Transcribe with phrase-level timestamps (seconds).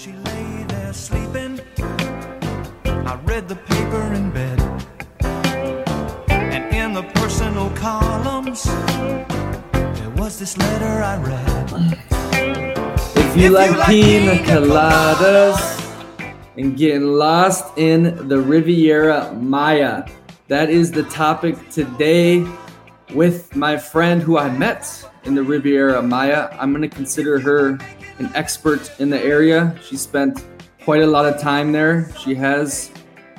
[0.00, 1.60] she lay there sleeping,
[2.86, 4.58] I read the paper in bed.
[6.30, 8.64] And in the personal columns,
[9.74, 11.98] there was this letter I read.
[13.14, 15.60] If you like pina coladas
[16.56, 20.04] and getting lost in the Riviera Maya,
[20.48, 22.46] that is the topic today
[23.12, 26.48] with my friend who I met in the Riviera Maya.
[26.58, 27.78] I'm going to consider her
[28.20, 29.76] an expert in the area.
[29.82, 30.44] She spent
[30.84, 32.12] quite a lot of time there.
[32.18, 32.92] She has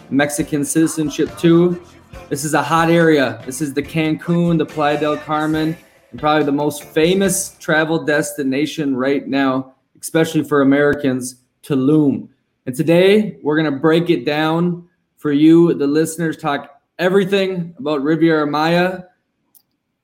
[0.09, 1.81] Mexican citizenship too.
[2.30, 3.41] This is a hot area.
[3.45, 5.77] This is the Cancun, the Playa del Carmen,
[6.09, 12.27] and probably the most famous travel destination right now, especially for Americans, Tulum.
[12.66, 18.02] And today we're going to break it down for you, the listeners, talk everything about
[18.02, 19.03] Riviera Maya.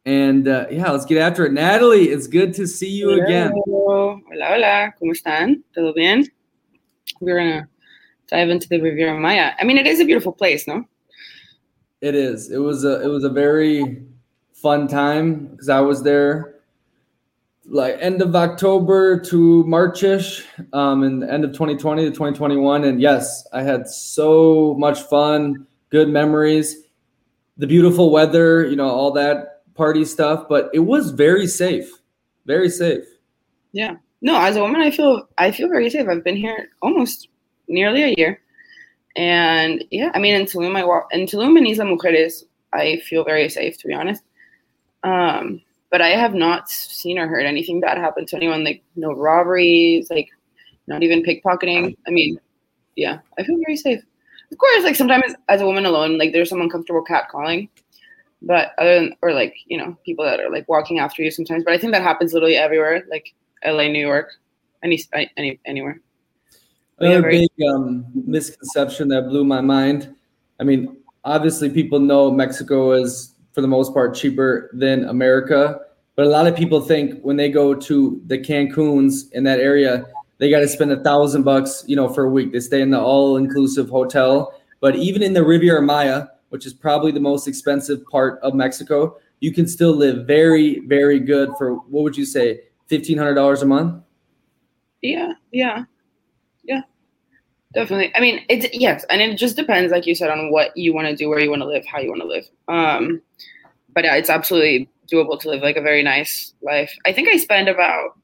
[0.06, 1.52] And uh, yeah, let's get after it.
[1.52, 3.52] Natalie, it's good to see you again.
[3.90, 4.96] Hola, hola.
[5.00, 5.64] ¿Cómo están?
[5.74, 6.26] ¿Todo bien?
[7.22, 7.68] We're going to
[8.30, 9.54] dive into the Riviera Maya.
[9.58, 10.84] I mean, it is a beautiful place, no?
[12.02, 12.52] It is.
[12.52, 14.04] It was a it was a very
[14.52, 16.56] fun time because I was there
[17.66, 22.84] like end of October to Marchish, um, and end of 2020 to 2021.
[22.84, 26.76] And yes, I had so much fun, good memories,
[27.56, 30.50] the beautiful weather, you know, all that party stuff.
[30.50, 31.90] But it was very safe,
[32.46, 33.06] very safe.
[33.78, 33.98] Yeah.
[34.22, 36.08] No, as a woman, I feel I feel very safe.
[36.08, 37.30] I've been here almost
[37.68, 38.42] nearly a year,
[39.16, 43.24] and yeah, I mean, in Tulum, I walk in Tulum and Isla Mujeres, I feel
[43.24, 44.24] very safe, to be honest.
[45.04, 45.62] Um,
[45.92, 48.64] but I have not seen or heard anything bad happen to anyone.
[48.64, 50.30] Like no robberies, like
[50.88, 51.96] not even pickpocketing.
[52.08, 52.40] I mean,
[52.96, 54.02] yeah, I feel very safe.
[54.52, 57.70] Of course, like sometimes as a woman alone, like there's some uncomfortable cat calling.
[58.42, 61.64] But other than or like, you know, people that are like walking after you sometimes.
[61.64, 63.36] But I think that happens literally everywhere, like
[63.66, 64.32] LA, New York,
[64.84, 65.02] any
[65.38, 66.00] any anywhere.
[67.00, 70.16] Another big um, misconception that blew my mind.
[70.60, 75.80] I mean, obviously, people know Mexico is for the most part cheaper than America,
[76.16, 80.06] but a lot of people think when they go to the Cancuns in that area,
[80.40, 82.52] they got to spend a thousand bucks, you know, for a week.
[82.52, 87.12] They stay in the all-inclusive hotel, but even in the Riviera Maya, which is probably
[87.12, 92.04] the most expensive part of Mexico, you can still live very, very good for what
[92.04, 94.04] would you say, fifteen hundred dollars a month?
[95.02, 95.84] Yeah, yeah,
[96.64, 96.82] yeah,
[97.74, 98.12] definitely.
[98.16, 101.08] I mean, it's yes, and it just depends, like you said, on what you want
[101.08, 102.46] to do, where you want to live, how you want to live.
[102.68, 103.22] Um,
[103.94, 106.94] but yeah, it's absolutely doable to live like a very nice life.
[107.06, 108.18] I think I spend about,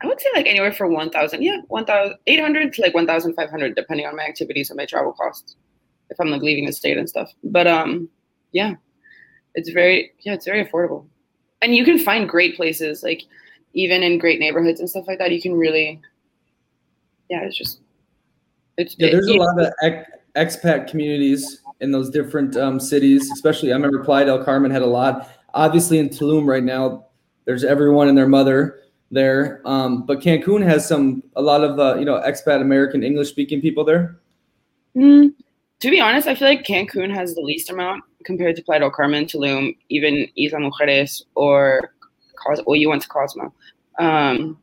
[0.00, 2.94] I would say like anywhere from one thousand, yeah, one thousand eight hundred to like
[2.94, 5.56] one thousand five hundred, depending on my activities and my travel costs,
[6.10, 7.32] if I'm like leaving the state and stuff.
[7.42, 8.08] But um,
[8.52, 8.74] yeah,
[9.54, 11.06] it's very yeah, it's very affordable,
[11.62, 13.22] and you can find great places like
[13.74, 15.30] even in great neighborhoods and stuff like that.
[15.32, 16.00] You can really,
[17.30, 17.80] yeah, it's just
[18.76, 23.30] it's Yeah, there's a it- lot of ex- expat communities in those different um, cities,
[23.32, 25.30] especially I remember Playa del Carmen had a lot.
[25.54, 27.06] Obviously, in Tulum right now,
[27.44, 28.80] there's everyone and their mother
[29.10, 29.62] there.
[29.64, 33.60] Um, but Cancun has some a lot of uh, you know expat American English speaking
[33.60, 34.18] people there.
[34.96, 35.32] Mm,
[35.80, 38.90] to be honest, I feel like Cancun has the least amount compared to Playa del
[38.90, 41.92] Carmen, Tulum, even Isla Mujeres, or
[42.66, 43.54] Or you went to Cozumel.
[43.98, 44.58] Um,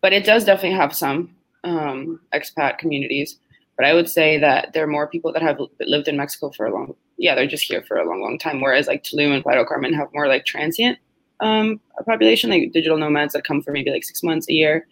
[0.00, 1.34] but it does definitely have some
[1.64, 3.38] um, expat communities.
[3.76, 6.66] But I would say that there are more people that have lived in Mexico for
[6.66, 8.60] a long, yeah, they're just here for a long, long time.
[8.60, 10.98] Whereas like Tulum and Playa Carmen have more like transient
[11.40, 14.86] um, population, like digital nomads that come for maybe like six months, a year,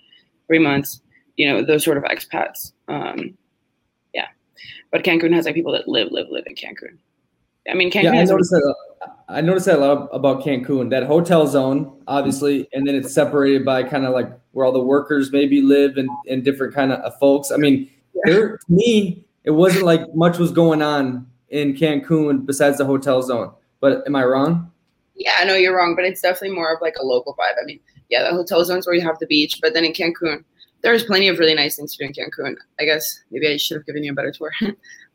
[0.46, 1.00] three months.
[1.36, 2.72] You know, those sort of expats.
[2.88, 3.36] Um,
[4.14, 4.28] yeah,
[4.90, 6.96] but Cancun has like people that live, live, live in Cancun.
[7.70, 8.74] I mean, Cancun Yeah, I noticed that.
[9.02, 10.90] Uh, I noticed that a lot about Cancun.
[10.90, 14.80] That hotel zone, obviously, and then it's separated by kind of like where all the
[14.80, 17.50] workers maybe live and, and different kind of uh, folks.
[17.50, 17.90] I mean,
[18.24, 23.22] there to me, it wasn't like much was going on in Cancun besides the hotel
[23.22, 23.52] zone.
[23.80, 24.70] But am I wrong?
[25.14, 27.54] Yeah, no, you're wrong, but it's definitely more of like a local vibe.
[27.60, 30.44] I mean, yeah, the hotel zones where you have the beach, but then in Cancun,
[30.82, 32.56] there's plenty of really nice things to do in Cancun.
[32.78, 34.52] I guess maybe I should have given you a better tour.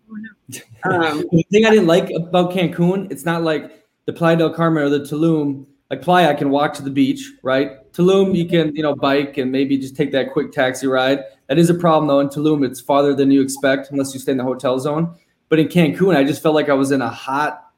[0.84, 4.84] Um, The thing I didn't like about Cancun, it's not like the Playa del Carmen
[4.84, 5.66] or the Tulum.
[5.90, 7.92] Like Playa, I can walk to the beach, right?
[7.94, 11.24] Tulum, you can you know bike and maybe just take that quick taxi ride.
[11.48, 12.20] That is a problem though.
[12.20, 15.16] In Tulum, it's farther than you expect unless you stay in the hotel zone.
[15.50, 17.72] But in Cancun, I just felt like I was in a hot,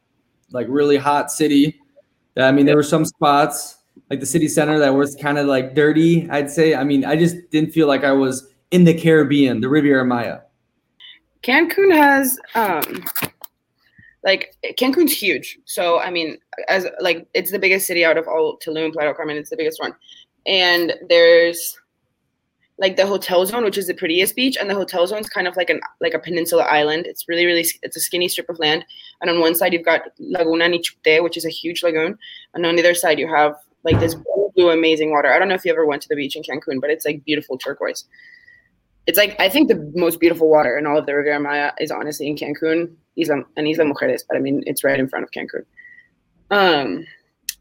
[0.51, 1.79] like really hot city.
[2.37, 3.77] I mean, there were some spots
[4.09, 6.29] like the city center that was kind of like dirty.
[6.29, 6.75] I'd say.
[6.75, 10.39] I mean, I just didn't feel like I was in the Caribbean, the Riviera Maya.
[11.43, 13.03] Cancun has um
[14.23, 15.59] like Cancun's huge.
[15.65, 16.37] So I mean,
[16.69, 19.79] as like it's the biggest city out of all Tulum, Playa Carmen, it's the biggest
[19.81, 19.93] one.
[20.45, 21.77] And there's
[22.79, 25.47] like the hotel zone, which is the prettiest beach, and the hotel zone is kind
[25.47, 27.05] of like an like a peninsula island.
[27.05, 28.85] It's really really it's a skinny strip of land,
[29.21, 32.17] and on one side you've got Laguna Nichupte, which is a huge lagoon,
[32.53, 35.31] and on the other side you have like this blue, blue amazing water.
[35.31, 37.23] I don't know if you ever went to the beach in Cancun, but it's like
[37.25, 38.05] beautiful turquoise.
[39.05, 41.91] It's like I think the most beautiful water in all of the Riviera Maya is
[41.91, 45.31] honestly in Cancun, Isla and Isla Mujeres, but I mean it's right in front of
[45.31, 45.65] Cancun.
[46.51, 47.05] Um,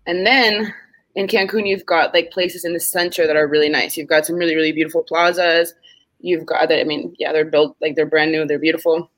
[0.06, 0.72] and then
[1.14, 3.96] in Cancun, you've got like places in the center that are really nice.
[3.96, 5.74] You've got some really, really beautiful plazas.
[6.20, 6.80] You've got that.
[6.80, 8.46] I mean, yeah, they're built like they're brand new.
[8.46, 9.10] They're beautiful.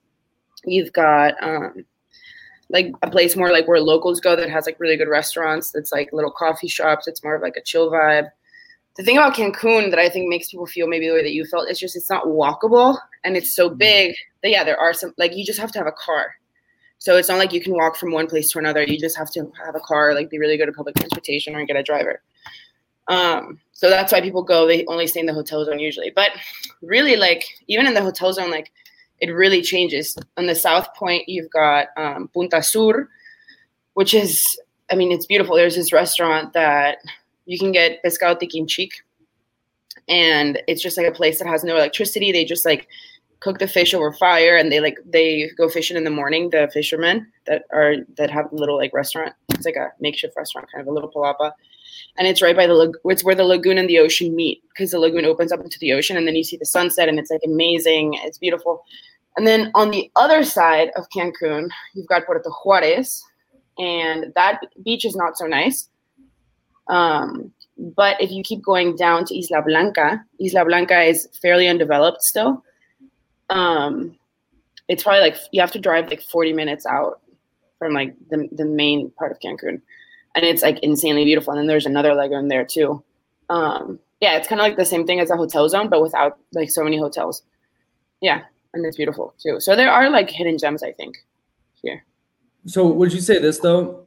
[0.64, 1.84] You've got um,
[2.70, 5.70] like a place more like where locals go that has like really good restaurants.
[5.70, 7.06] That's like little coffee shops.
[7.06, 8.30] It's more of like a chill vibe.
[8.96, 11.44] The thing about Cancun that I think makes people feel maybe the way that you
[11.44, 15.12] felt is just it's not walkable and it's so big that yeah, there are some
[15.18, 16.34] like you just have to have a car
[17.04, 18.82] so it's not like you can walk from one place to another.
[18.82, 21.62] You just have to have a car, like be really good at public transportation or
[21.66, 22.22] get a driver.
[23.08, 24.66] Um, so that's why people go.
[24.66, 26.12] They only stay in the hotel zone usually.
[26.16, 26.30] But
[26.80, 28.72] really, like even in the hotel zone, like
[29.20, 30.16] it really changes.
[30.38, 33.06] On the south point, you've got um, Punta Sur,
[33.92, 34.42] which is,
[34.90, 35.56] I mean, it's beautiful.
[35.56, 36.96] There's this restaurant that
[37.46, 38.90] you can get pescado tikin xic,
[40.08, 42.32] and it's just like a place that has no electricity.
[42.32, 42.88] They just like
[43.44, 46.70] cook the fish over fire and they like they go fishing in the morning the
[46.72, 49.34] fishermen that are that have a little like restaurant.
[49.50, 51.52] It's like a makeshift restaurant kind of a little palapa.
[52.16, 54.98] And it's right by the it's where the lagoon and the ocean meet because the
[54.98, 57.42] lagoon opens up into the ocean and then you see the sunset and it's like
[57.44, 58.14] amazing.
[58.24, 58.84] It's beautiful.
[59.36, 63.22] And then on the other side of cancun you've got puerto juarez.
[63.76, 65.88] And that beach is not so nice
[66.88, 67.52] um,
[67.96, 72.62] but if you keep going down to isla blanca isla blanca is fairly undeveloped still
[73.50, 74.16] um,
[74.88, 77.20] it's probably like you have to drive like 40 minutes out
[77.78, 79.80] from like the, the main part of Cancun.
[80.34, 81.52] And it's like insanely beautiful.
[81.52, 83.02] And then there's another lagoon there too.
[83.48, 86.38] Um, yeah, it's kind of like the same thing as a hotel zone, but without
[86.52, 87.42] like so many hotels.
[88.20, 88.42] Yeah,
[88.72, 89.60] and it's beautiful too.
[89.60, 91.16] So there are like hidden gems, I think,
[91.82, 92.04] here.
[92.66, 94.06] So would you say this though?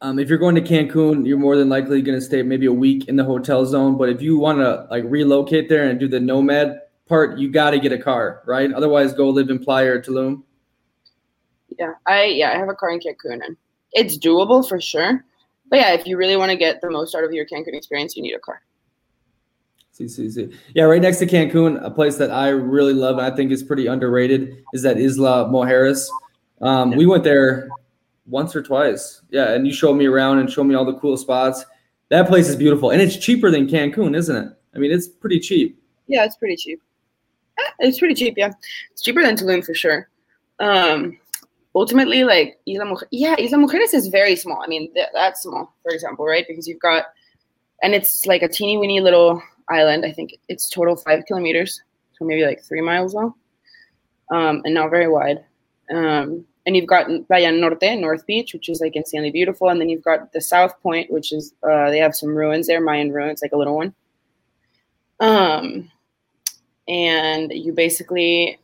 [0.00, 2.72] Um, if you're going to Cancun, you're more than likely going to stay maybe a
[2.72, 3.96] week in the hotel zone.
[3.96, 7.70] But if you want to like relocate there and do the nomad part, you got
[7.70, 8.72] to get a car, right?
[8.72, 10.42] Otherwise, go live in Playa or Tulum.
[11.78, 13.56] Yeah, I yeah, I have a car in Cancun, and
[13.92, 15.24] it's doable for sure.
[15.70, 18.16] But yeah, if you really want to get the most out of your Cancun experience,
[18.16, 18.62] you need a car.
[19.92, 20.50] See, see, see.
[20.74, 23.62] Yeah, right next to Cancun, a place that I really love and I think is
[23.62, 26.08] pretty underrated is that Isla Mujeres.
[26.60, 26.98] Um, yeah.
[26.98, 27.68] We went there
[28.26, 29.22] once or twice.
[29.30, 31.64] Yeah, and you showed me around and showed me all the cool spots.
[32.10, 34.52] That place is beautiful, and it's cheaper than Cancun, isn't it?
[34.74, 35.80] I mean, it's pretty cheap.
[36.06, 36.80] Yeah, it's pretty cheap.
[37.58, 38.52] Eh, it's pretty cheap, yeah.
[38.92, 40.08] It's cheaper than Tulum for sure.
[40.58, 41.18] Um,
[41.74, 44.60] ultimately, like Isla Mujeres, yeah, Isla Mujeres is very small.
[44.62, 46.44] I mean, th- that's small, for example, right?
[46.46, 47.06] Because you've got,
[47.82, 50.04] and it's like a teeny weeny little island.
[50.04, 51.80] I think it's total five kilometers,
[52.18, 53.34] so maybe like three miles long,
[54.30, 55.44] um, and not very wide.
[55.90, 59.88] Um, and you've got Playa Norte, North Beach, which is like insanely beautiful, and then
[59.88, 63.42] you've got the South Point, which is uh, they have some ruins there, Mayan ruins,
[63.42, 63.94] like a little one.
[65.20, 65.90] Um,
[66.88, 68.58] and you basically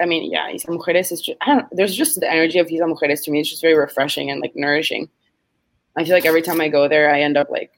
[0.00, 2.86] I mean, yeah, Isla Mujeres is just, I don't there's just the energy of Isla
[2.86, 3.40] Mujeres to me.
[3.40, 5.08] It's just very refreshing and like nourishing.
[5.96, 7.70] I feel like every time I go there, I end up like,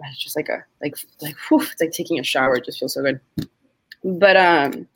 [0.00, 2.56] it's just like a, like, like, whew, it's like taking a shower.
[2.56, 3.20] It just feels so good.
[4.04, 4.86] But, um,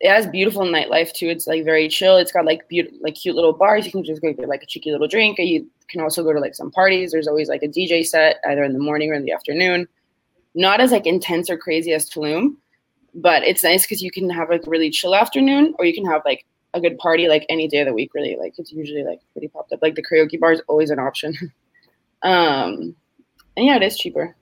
[0.00, 1.28] it has beautiful nightlife too.
[1.28, 2.16] It's like very chill.
[2.16, 3.86] It's got like beautiful, like cute little bars.
[3.86, 5.38] You can just go get like a cheeky little drink.
[5.38, 7.12] You can also go to like some parties.
[7.12, 9.88] There's always like a DJ set either in the morning or in the afternoon.
[10.54, 12.56] Not as like intense or crazy as Tulum,
[13.14, 16.04] but it's nice because you can have like a really chill afternoon or you can
[16.06, 19.02] have like a good party like any day of the week really like it's usually
[19.02, 21.34] like pretty popped up like the karaoke bar is always an option
[22.22, 22.94] um
[23.56, 24.36] and yeah it is cheaper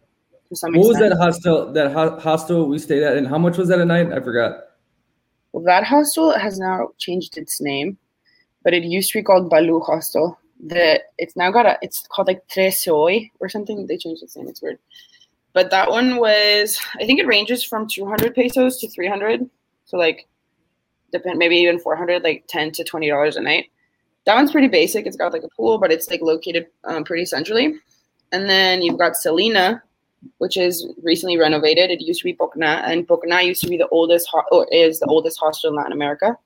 [0.48, 1.10] to some what extent.
[1.10, 3.84] was that hostel that ho- hostel we stayed at and how much was that a
[3.84, 4.64] night i forgot
[5.54, 7.96] well that hostel has now changed its name
[8.64, 12.28] but it used to be called balu hostel the it's now got a it's called
[12.28, 14.78] like Tres Hoy or something they changed its name it's weird
[15.54, 19.48] but that one was, I think it ranges from 200 pesos to 300.
[19.86, 20.26] So like,
[21.12, 23.70] depend maybe even 400, like 10 to 20 dollars a night.
[24.26, 25.06] That one's pretty basic.
[25.06, 27.76] It's got like a pool, but it's like located um, pretty centrally.
[28.32, 29.82] And then you've got Selina,
[30.38, 31.90] which is recently renovated.
[31.90, 35.00] It used to be Pocna, and Pocna used to be the oldest ho- or is
[35.00, 36.36] the oldest hostel in Latin America.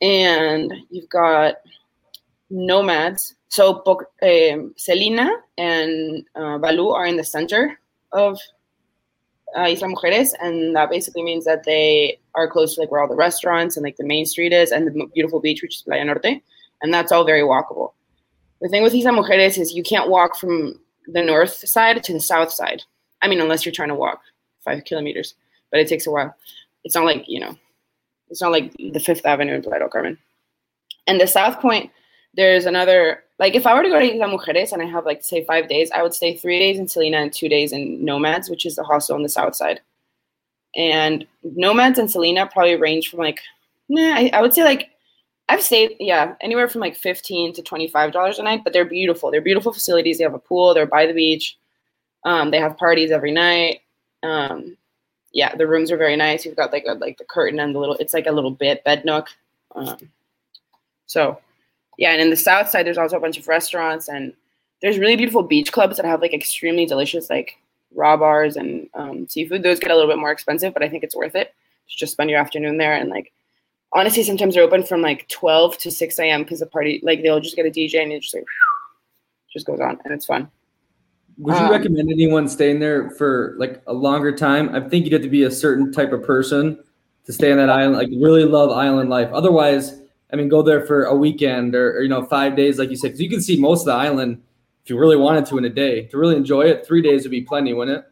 [0.00, 1.56] And you've got
[2.50, 3.34] nomads.
[3.48, 3.82] So
[4.22, 7.80] um, Selina and uh, Balu are in the center
[8.12, 8.38] of
[9.56, 13.08] uh, Isla Mujeres, and that basically means that they are close to like where all
[13.08, 16.04] the restaurants and like the main street is, and the beautiful beach, which is Playa
[16.04, 16.42] Norte,
[16.82, 17.92] and that's all very walkable.
[18.60, 20.78] The thing with Isla Mujeres is you can't walk from
[21.12, 22.82] the north side to the south side.
[23.22, 24.20] I mean, unless you're trying to walk
[24.64, 25.34] five kilometers.
[25.70, 26.34] but it takes a while.
[26.84, 27.56] It's not like you know,
[28.30, 30.18] it's not like the Fifth Avenue in Playa Carmen.
[31.06, 31.90] And the South Point,
[32.34, 35.22] there's another like if I were to go to Isla Mujeres and I have like
[35.22, 38.50] say five days, I would stay three days in Selina and two days in Nomads,
[38.50, 39.80] which is the hostel on the south side.
[40.76, 43.40] And Nomads and Selina probably range from like,
[43.88, 44.90] nah, I, I would say like
[45.48, 49.30] I've stayed, yeah, anywhere from like fifteen to twenty-five dollars a night, but they're beautiful.
[49.30, 50.18] They're beautiful facilities.
[50.18, 50.74] They have a pool.
[50.74, 51.56] They're by the beach.
[52.24, 53.80] Um, they have parties every night.
[54.22, 54.76] Um,
[55.32, 56.44] yeah, the rooms are very nice.
[56.44, 57.96] You've got like a, like the curtain and the little.
[57.96, 59.28] It's like a little bit bed nook.
[59.74, 60.10] Um,
[61.06, 61.40] so,
[61.96, 64.32] yeah, and in the south side, there's also a bunch of restaurants and
[64.80, 67.58] there's really beautiful beach clubs that have like extremely delicious like
[67.94, 69.62] raw bars and um, seafood.
[69.62, 71.54] Those get a little bit more expensive, but I think it's worth it
[71.88, 73.32] to just spend your afternoon there and like
[73.92, 76.42] honestly, sometimes they're open from like 12 to 6 a.m.
[76.42, 78.44] because the party, like they'll just get a DJ and it just like
[79.52, 80.50] just goes on and it's fun.
[81.38, 84.74] Would you Um, recommend anyone staying there for like a longer time?
[84.74, 86.82] I think you'd have to be a certain type of person
[87.26, 89.30] to stay on that island, like really love island life.
[89.32, 90.00] Otherwise,
[90.32, 92.96] I mean, go there for a weekend or, or you know five days, like you
[92.96, 94.42] said, because you can see most of the island
[94.82, 96.06] if you really wanted to in a day.
[96.06, 98.04] To really enjoy it, three days would be plenty, wouldn't it?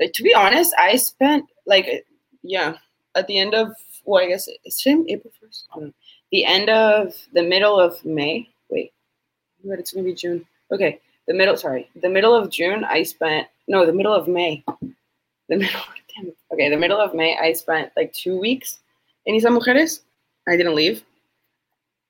[0.00, 2.04] Uh, to be honest, I spent like
[2.42, 2.76] yeah
[3.14, 3.72] at the end of
[4.04, 5.66] well, I guess it's April first.
[5.74, 5.94] Um,
[6.30, 8.48] the end of the middle of May.
[8.70, 8.92] Wait,
[9.64, 10.44] but it's gonna be June.
[10.72, 11.56] Okay, the middle.
[11.56, 12.84] Sorry, the middle of June.
[12.84, 14.64] I spent no, the middle of May.
[15.48, 15.80] The middle.
[16.16, 16.32] Damn.
[16.52, 17.36] Okay, the middle of May.
[17.38, 18.80] I spent like two weeks
[19.26, 20.00] in Isla Mujeres.
[20.48, 21.04] I didn't leave,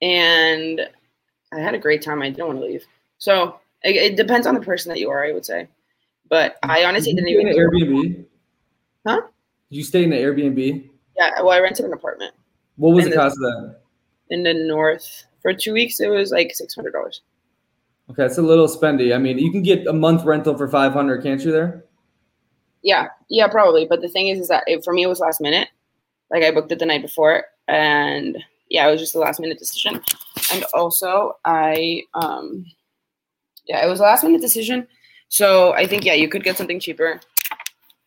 [0.01, 0.81] and
[1.53, 2.21] I had a great time.
[2.21, 2.85] I didn't want to leave.
[3.19, 5.23] So it, it depends on the person that you are.
[5.23, 5.67] I would say,
[6.29, 7.47] but I honestly Did didn't even.
[7.47, 8.25] in an Airbnb?
[9.05, 9.21] Huh?
[9.69, 10.89] Did you stay in the Airbnb?
[11.17, 12.33] Yeah, well, I rented an apartment
[12.77, 13.79] What was the the- cost of that?
[14.29, 15.99] in the north for two weeks.
[15.99, 17.21] It was like six hundred dollars.
[18.09, 19.15] Okay, it's a little spendy.
[19.15, 21.51] I mean, you can get a month rental for five hundred, can't you?
[21.51, 21.85] There.
[22.81, 23.85] Yeah, yeah, probably.
[23.85, 25.69] But the thing is, is that it, for me, it was last minute.
[26.31, 28.37] Like I booked it the night before, and
[28.69, 30.01] yeah, it was just a last minute decision.
[30.51, 32.65] And also, I um,
[33.67, 34.87] yeah, it was a last minute decision.
[35.29, 37.19] So I think yeah, you could get something cheaper.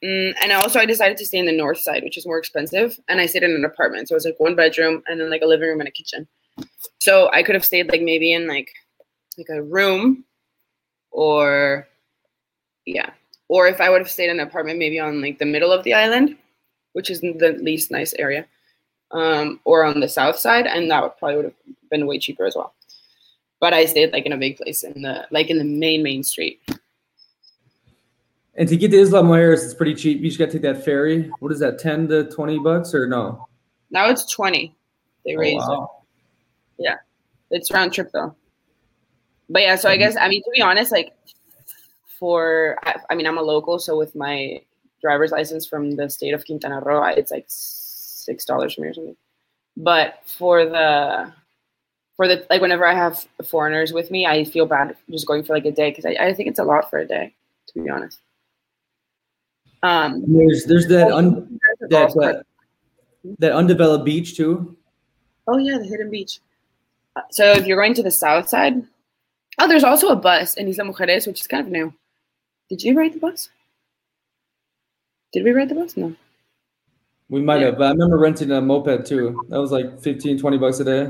[0.04, 2.98] Mm, and also, I decided to stay in the north side, which is more expensive.
[3.08, 5.42] And I stayed in an apartment, so it was like one bedroom and then like
[5.42, 6.28] a living room and a kitchen.
[6.98, 8.70] So I could have stayed like maybe in like
[9.38, 10.24] like a room,
[11.10, 11.88] or
[12.84, 13.10] yeah,
[13.48, 15.84] or if I would have stayed in an apartment, maybe on like the middle of
[15.84, 16.36] the island,
[16.92, 18.46] which is the least nice area,
[19.12, 21.54] um, or on the south side, and that would probably would have
[21.90, 22.74] been way cheaper as well.
[23.60, 26.22] But I stayed like in a big place in the like in the main main
[26.22, 26.60] street.
[28.58, 30.20] And to get to Isla Mujeres, it's pretty cheap.
[30.20, 31.30] You just got to take that ferry.
[31.40, 33.46] What is that, ten to twenty bucks or no?
[33.90, 34.74] Now it's twenty.
[35.24, 36.02] They Oh, raised wow.
[36.78, 36.84] it.
[36.84, 36.96] Yeah.
[37.50, 38.34] It's round trip though.
[39.48, 40.00] But yeah, so I mm-hmm.
[40.00, 41.12] guess I mean to be honest, like
[42.18, 44.60] for I, I mean I'm a local, so with my
[45.02, 48.94] driver's license from the state of Quintana Roo, it's like six dollars for me or
[48.94, 49.16] something.
[49.76, 51.32] But for the
[52.16, 55.54] for the like whenever I have foreigners with me, I feel bad just going for
[55.54, 57.34] like a day because I, I think it's a lot for a day,
[57.68, 58.20] to be honest.
[59.86, 62.44] Um, There's there's that un, that, that
[63.38, 64.76] that undeveloped beach too.
[65.46, 66.40] Oh yeah, the hidden beach.
[67.14, 68.82] Uh, So if you're going to the south side,
[69.60, 71.92] oh, there's also a bus in Isla Mujeres, which is kind of new.
[72.68, 73.48] Did you ride the bus?
[75.32, 75.96] Did we ride the bus?
[75.96, 76.14] No.
[77.28, 77.66] We might Yeah.
[77.66, 79.44] have, but I remember renting a moped too.
[79.50, 81.08] That was like 15, 20 bucks a day.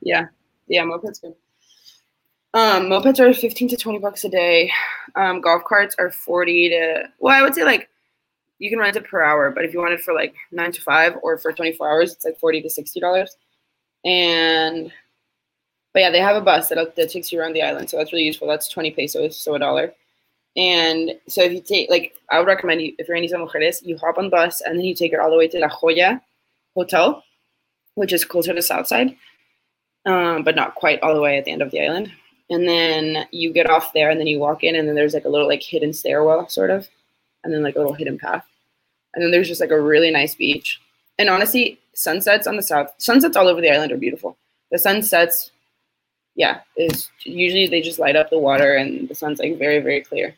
[0.00, 0.26] Yeah,
[0.68, 1.34] yeah, mopeds good.
[2.54, 4.72] Um, mopeds are fifteen to twenty bucks a day.
[5.16, 7.90] Um, golf carts are forty to well, I would say like
[8.58, 10.82] you can rent it per hour, but if you want it for like nine to
[10.82, 13.36] five or for twenty four hours, it's like forty to sixty dollars.
[14.04, 14.92] And
[15.94, 18.12] but yeah, they have a bus that that takes you around the island, so that's
[18.12, 18.48] really useful.
[18.48, 19.94] That's twenty pesos, so a dollar.
[20.56, 23.84] And so if you take like I would recommend you if you're in Isla Mujeres,
[23.84, 26.20] you hop on bus and then you take it all the way to La Joya
[26.74, 27.22] Hotel,
[27.94, 29.16] which is closer to the South Side
[30.08, 32.10] um, but not quite all the way at the end of the island.
[32.50, 35.26] And then you get off there, and then you walk in, and then there's like
[35.26, 36.88] a little like hidden stairwell, sort of,
[37.44, 38.46] and then like a little hidden path,
[39.14, 40.80] and then there's just like a really nice beach.
[41.18, 44.36] And honestly, sunsets on the south, sunsets all over the island are beautiful.
[44.70, 45.50] The sunsets,
[46.36, 50.00] yeah, is usually they just light up the water, and the sun's like very very
[50.00, 50.34] clear.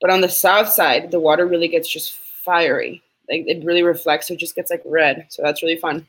[0.00, 3.02] But on the south side, the water really gets just fiery.
[3.30, 5.26] Like it really reflects, so it just gets like red.
[5.30, 6.06] So that's really fun.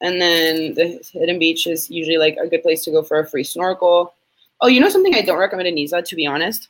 [0.00, 3.26] And then the hidden beach is usually like a good place to go for a
[3.26, 4.14] free snorkel.
[4.60, 6.68] Oh, you know something I don't recommend in Isla, to be honest?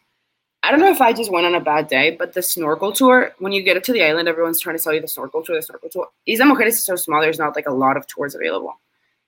[0.64, 3.32] I don't know if I just went on a bad day, but the snorkel tour,
[3.38, 5.56] when you get up to the island, everyone's trying to sell you the snorkel tour,
[5.56, 6.08] the snorkel tour.
[6.26, 8.80] Isla Mujeres is so small, there's not like a lot of tours available.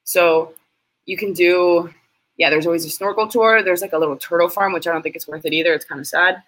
[0.05, 0.55] So
[1.05, 1.93] you can do,
[2.39, 3.63] yeah, there's always a snorkel tour.
[3.63, 5.75] There's like a little turtle farm, which I don't think it's worth it either.
[5.75, 6.43] It's kind of sad.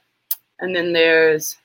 [0.59, 1.57] And then there's,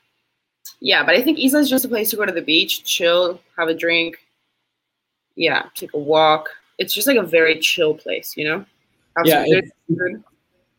[0.82, 3.40] yeah, but I think Isla is just a place to go to the beach, chill,
[3.58, 4.18] have a drink.
[5.36, 6.50] Yeah, take a walk.
[6.78, 8.66] It's just like a very chill place, you know.
[9.16, 9.46] Have Yeah,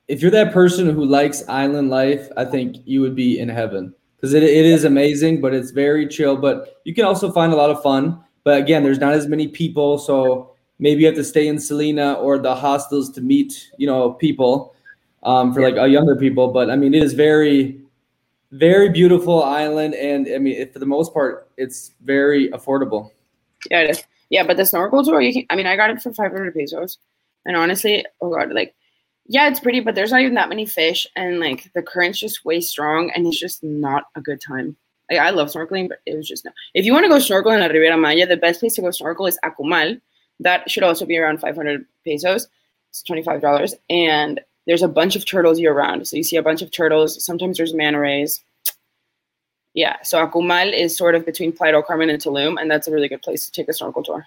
[0.09, 3.95] if you're that person who likes island life, I think you would be in heaven
[4.17, 6.37] because it, it is amazing, but it's very chill.
[6.37, 8.21] But you can also find a lot of fun.
[8.43, 12.15] But again, there's not as many people, so maybe you have to stay in Selina
[12.15, 14.75] or the hostels to meet, you know, people
[15.23, 16.49] um, for like uh, younger people.
[16.49, 17.81] But I mean, it is very,
[18.53, 23.11] very beautiful island, and I mean, for the most part, it's very affordable.
[23.71, 24.05] Yeah, it is.
[24.29, 25.47] Yeah, but the snorkel tour, you can.
[25.49, 26.99] I mean, I got it for 500 pesos,
[27.47, 28.75] and honestly, oh god, like,
[29.27, 32.45] yeah, it's pretty, but there's not even that many fish, and like the current's just
[32.45, 34.77] way strong, and it's just not a good time.
[35.11, 36.51] Like, I love snorkeling, but it was just no.
[36.75, 38.91] If you want to go snorkel in La Riviera Maya, the best place to go
[38.91, 40.01] snorkel is Akumal.
[40.41, 42.49] That should also be around 500 pesos.
[42.91, 46.07] It's $25, and there's a bunch of turtles year round.
[46.07, 47.25] So you see a bunch of turtles.
[47.25, 48.43] Sometimes there's manta rays.
[49.75, 52.93] Yeah, so Akumal is sort of between Playa del Carmen and Tulum, and that's a
[52.93, 54.27] really good place to take a snorkel tour.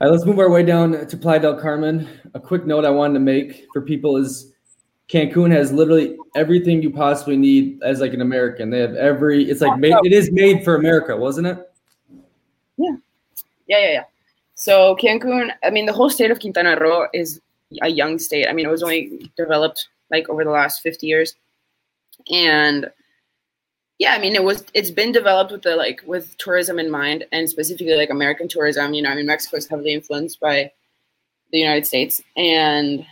[0.00, 2.08] All right, let's move our way down to Playa del Carmen.
[2.34, 4.52] A quick note I wanted to make for people is
[5.08, 8.70] Cancun has literally everything you possibly need as like an American.
[8.70, 9.50] They have every.
[9.50, 11.72] It's like made, it is made for America, wasn't it?
[12.76, 12.96] Yeah,
[13.66, 13.92] yeah, yeah.
[13.92, 14.04] Yeah.
[14.54, 17.40] So Cancun, I mean, the whole state of Quintana Roo is
[17.82, 18.46] a young state.
[18.48, 21.34] I mean, it was only developed like over the last 50 years.
[22.30, 22.88] And
[23.98, 27.26] yeah, I mean, it was it's been developed with the like with tourism in mind
[27.32, 28.94] and specifically like American tourism.
[28.94, 30.70] You know, I mean, Mexico is heavily influenced by
[31.50, 32.22] the United States.
[32.36, 33.04] And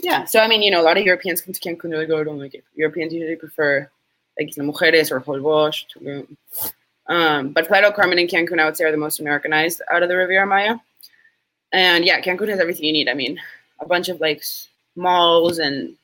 [0.00, 2.22] yeah, so I mean, you know, a lot of Europeans come to Cancun, they go,
[2.22, 2.64] don't like it.
[2.74, 3.90] Europeans usually prefer
[4.38, 5.84] like Isla Mujeres or Holbox,
[7.08, 10.02] Um, but Playa del Carmen and Cancun, I would say, are the most Americanized out
[10.02, 10.76] of the Riviera Maya.
[11.72, 13.08] And yeah, Cancun has everything you need.
[13.08, 13.40] I mean,
[13.80, 14.42] a bunch of like
[14.94, 15.96] malls and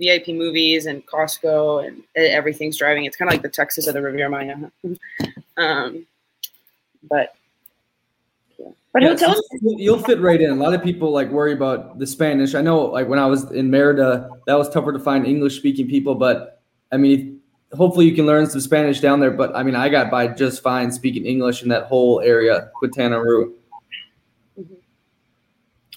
[0.00, 3.04] VIP movies and Costco and everything's driving.
[3.04, 4.56] It's kind of like the Texas of the Riviera Maya.
[5.56, 6.06] um,
[7.08, 7.34] but
[8.58, 9.42] yeah, but Yeah, hotels.
[9.60, 10.50] you'll you'll fit right in.
[10.50, 12.54] A lot of people like worry about the Spanish.
[12.54, 15.88] I know, like when I was in Merida, that was tougher to find English speaking
[15.88, 16.14] people.
[16.14, 16.60] But
[16.92, 17.40] I mean,
[17.76, 19.30] hopefully you can learn some Spanish down there.
[19.30, 23.20] But I mean, I got by just fine speaking English in that whole area, Quintana
[23.20, 23.54] Roo.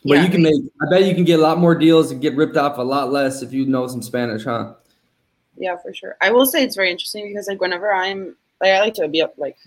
[0.04, 0.62] But Yeah, you can make.
[0.82, 3.12] I bet you can get a lot more deals and get ripped off a lot
[3.12, 4.74] less if you know some Spanish, huh?
[5.58, 6.18] Yeah, for sure.
[6.22, 9.22] I will say it's very interesting because like whenever I'm like I like to be
[9.22, 9.58] up like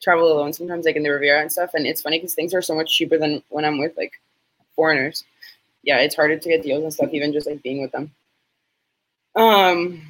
[0.00, 2.62] travel alone sometimes like in the Riviera and stuff, and it's funny because things are
[2.62, 4.12] so much cheaper than when I'm with like
[4.76, 5.24] foreigners.
[5.82, 8.12] Yeah, it's harder to get deals and stuff even just like being with them.
[9.34, 10.02] Um,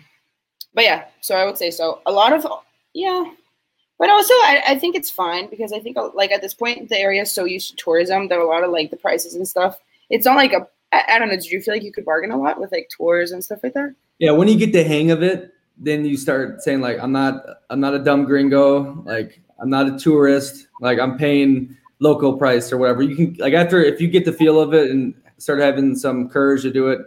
[0.74, 2.00] but yeah, so I would say so.
[2.06, 2.46] A lot of
[2.92, 3.24] yeah,
[4.00, 6.88] but also I, I think it's fine because I think uh, like at this point
[6.88, 9.46] the area is so used to tourism that a lot of like the prices and
[9.46, 9.78] stuff.
[10.08, 11.36] It's not like a I, I don't know.
[11.36, 13.74] Did you feel like you could bargain a lot with like tours and stuff like
[13.74, 13.94] that?
[14.18, 17.44] Yeah, when you get the hang of it, then you start saying like, I'm not,
[17.70, 19.02] I'm not a dumb gringo.
[19.04, 20.66] Like, I'm not a tourist.
[20.80, 23.02] Like, I'm paying local price or whatever.
[23.02, 26.28] You can like after if you get the feel of it and start having some
[26.28, 27.00] courage to do it,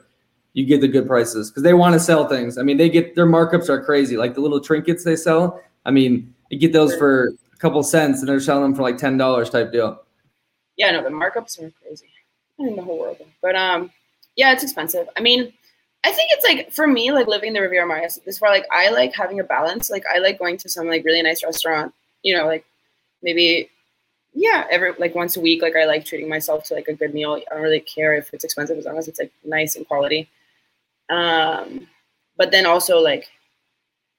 [0.53, 2.57] you get the good prices because they want to sell things.
[2.57, 4.17] I mean, they get their markups are crazy.
[4.17, 5.59] Like the little trinkets they sell.
[5.85, 8.97] I mean, you get those for a couple cents and they're selling them for like
[8.97, 10.01] ten dollars type deal.
[10.77, 12.09] yeah, no, the markups are crazy.
[12.59, 13.17] I mean, the whole world.
[13.41, 13.91] But um,
[14.35, 15.07] yeah, it's expensive.
[15.17, 15.51] I mean,
[16.03, 18.65] I think it's like for me, like living in the Riviera Maya this where like
[18.71, 19.89] I like having a balance.
[19.89, 21.93] Like I like going to some like really nice restaurant.
[22.23, 22.65] You know, like
[23.21, 23.69] maybe
[24.33, 25.61] yeah, every like once a week.
[25.61, 27.41] Like I like treating myself to like a good meal.
[27.49, 30.29] I don't really care if it's expensive as long as it's like nice and quality.
[31.09, 31.87] Um,
[32.37, 33.29] but then also like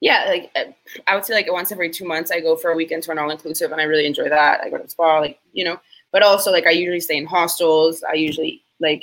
[0.04, 0.72] yeah, like uh,
[1.06, 3.18] I would say like once every two months I go for a weekend to an
[3.18, 4.60] all inclusive and I really enjoy that.
[4.60, 5.78] I go to the spa, like you know
[6.14, 8.04] but also like I usually stay in hostels.
[8.08, 9.02] I usually like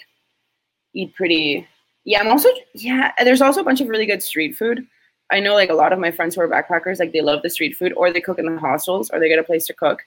[0.94, 1.68] eat pretty.
[2.06, 3.12] Yeah, I'm also yeah.
[3.22, 4.88] There's also a bunch of really good street food.
[5.30, 7.50] I know like a lot of my friends who are backpackers, like they love the
[7.50, 10.02] street food, or they cook in the hostels, or they get a place to cook.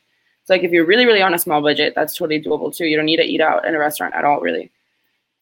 [0.44, 2.86] So like if you're really really on a small budget, that's totally doable too.
[2.86, 4.72] You don't need to eat out in a restaurant at all, really.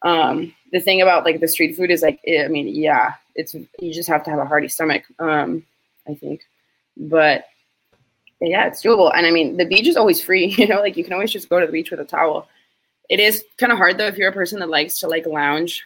[0.03, 3.93] Um, the thing about like the street food is like I mean yeah, it's you
[3.93, 5.05] just have to have a hearty stomach.
[5.19, 5.65] Um,
[6.09, 6.43] I think,
[6.97, 7.45] but
[8.41, 9.13] yeah, it's doable.
[9.15, 10.47] And I mean, the beach is always free.
[10.59, 12.49] You know, like you can always just go to the beach with a towel.
[13.09, 15.85] It is kind of hard though if you're a person that likes to like lounge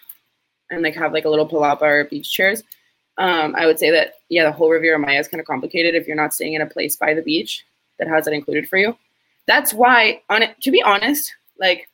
[0.70, 2.62] and like have like a little palapa or beach chairs.
[3.18, 6.06] Um, I would say that yeah, the whole Riviera Maya is kind of complicated if
[6.06, 7.64] you're not staying in a place by the beach
[7.98, 8.96] that has it included for you.
[9.46, 11.88] That's why, on it, to be honest, like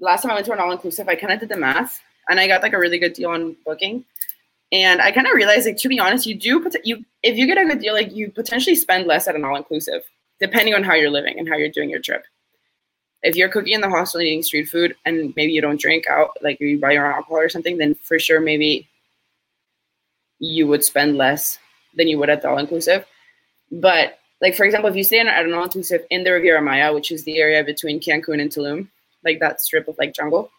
[0.00, 2.40] last time I went to an all inclusive, I kind of did the math and
[2.40, 4.04] I got like a really good deal on booking.
[4.72, 7.58] And I kind of realized, like, to be honest, you do you if you get
[7.58, 10.02] a good deal, like you potentially spend less at an all inclusive,
[10.40, 12.24] depending on how you're living and how you're doing your trip.
[13.22, 16.08] If you're cooking in the hostel and eating street food, and maybe you don't drink
[16.08, 18.88] out, like you buy your own alcohol or something, then for sure maybe
[20.38, 21.58] you would spend less
[21.94, 23.04] than you would at the all inclusive.
[23.70, 26.92] But like for example, if you stay at an all inclusive in the Riviera Maya,
[26.92, 28.88] which is the area between Cancun and Tulum,
[29.22, 30.50] like that strip of like jungle,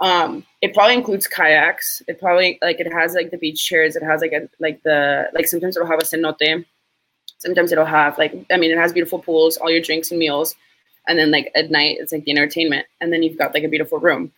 [0.00, 2.02] um, it probably includes kayaks.
[2.08, 3.96] It probably like it has like the beach chairs.
[3.96, 6.64] It has like a like the like sometimes it'll have a cenote.
[7.38, 10.56] Sometimes it'll have like I mean it has beautiful pools, all your drinks and meals,
[11.06, 13.68] and then like at night it's like the entertainment, and then you've got like a
[13.68, 14.32] beautiful room.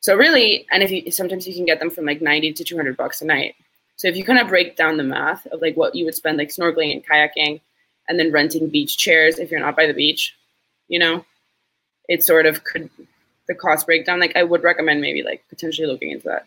[0.00, 2.76] So really, and if you sometimes you can get them from like ninety to two
[2.76, 3.54] hundred bucks a night.
[3.96, 6.36] So if you kind of break down the math of like what you would spend
[6.36, 7.60] like snorkeling and kayaking,
[8.08, 10.34] and then renting beach chairs if you're not by the beach,
[10.88, 11.24] you know,
[12.08, 12.90] it sort of could
[13.46, 14.20] the cost breakdown.
[14.20, 16.46] Like I would recommend maybe like potentially looking into that.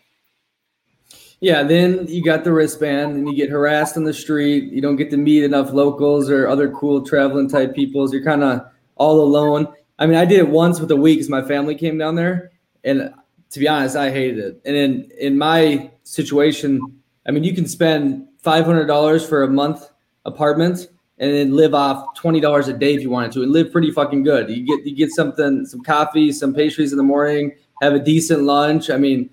[1.40, 4.70] Yeah, then you got the wristband and you get harassed on the street.
[4.72, 8.12] You don't get to meet enough locals or other cool traveling type peoples.
[8.12, 9.66] You're kind of all alone.
[9.98, 12.52] I mean, I did it once with a week because my family came down there.
[12.84, 13.14] And
[13.50, 14.60] to be honest, I hated it.
[14.66, 16.80] And in, in my situation,
[17.26, 19.90] I mean, you can spend $500 for a month
[20.26, 20.88] apartment
[21.20, 23.90] and then live off twenty dollars a day if you wanted to, and live pretty
[23.90, 24.48] fucking good.
[24.48, 27.52] You get you get something, some coffee, some pastries in the morning,
[27.82, 28.90] have a decent lunch.
[28.90, 29.28] I mean,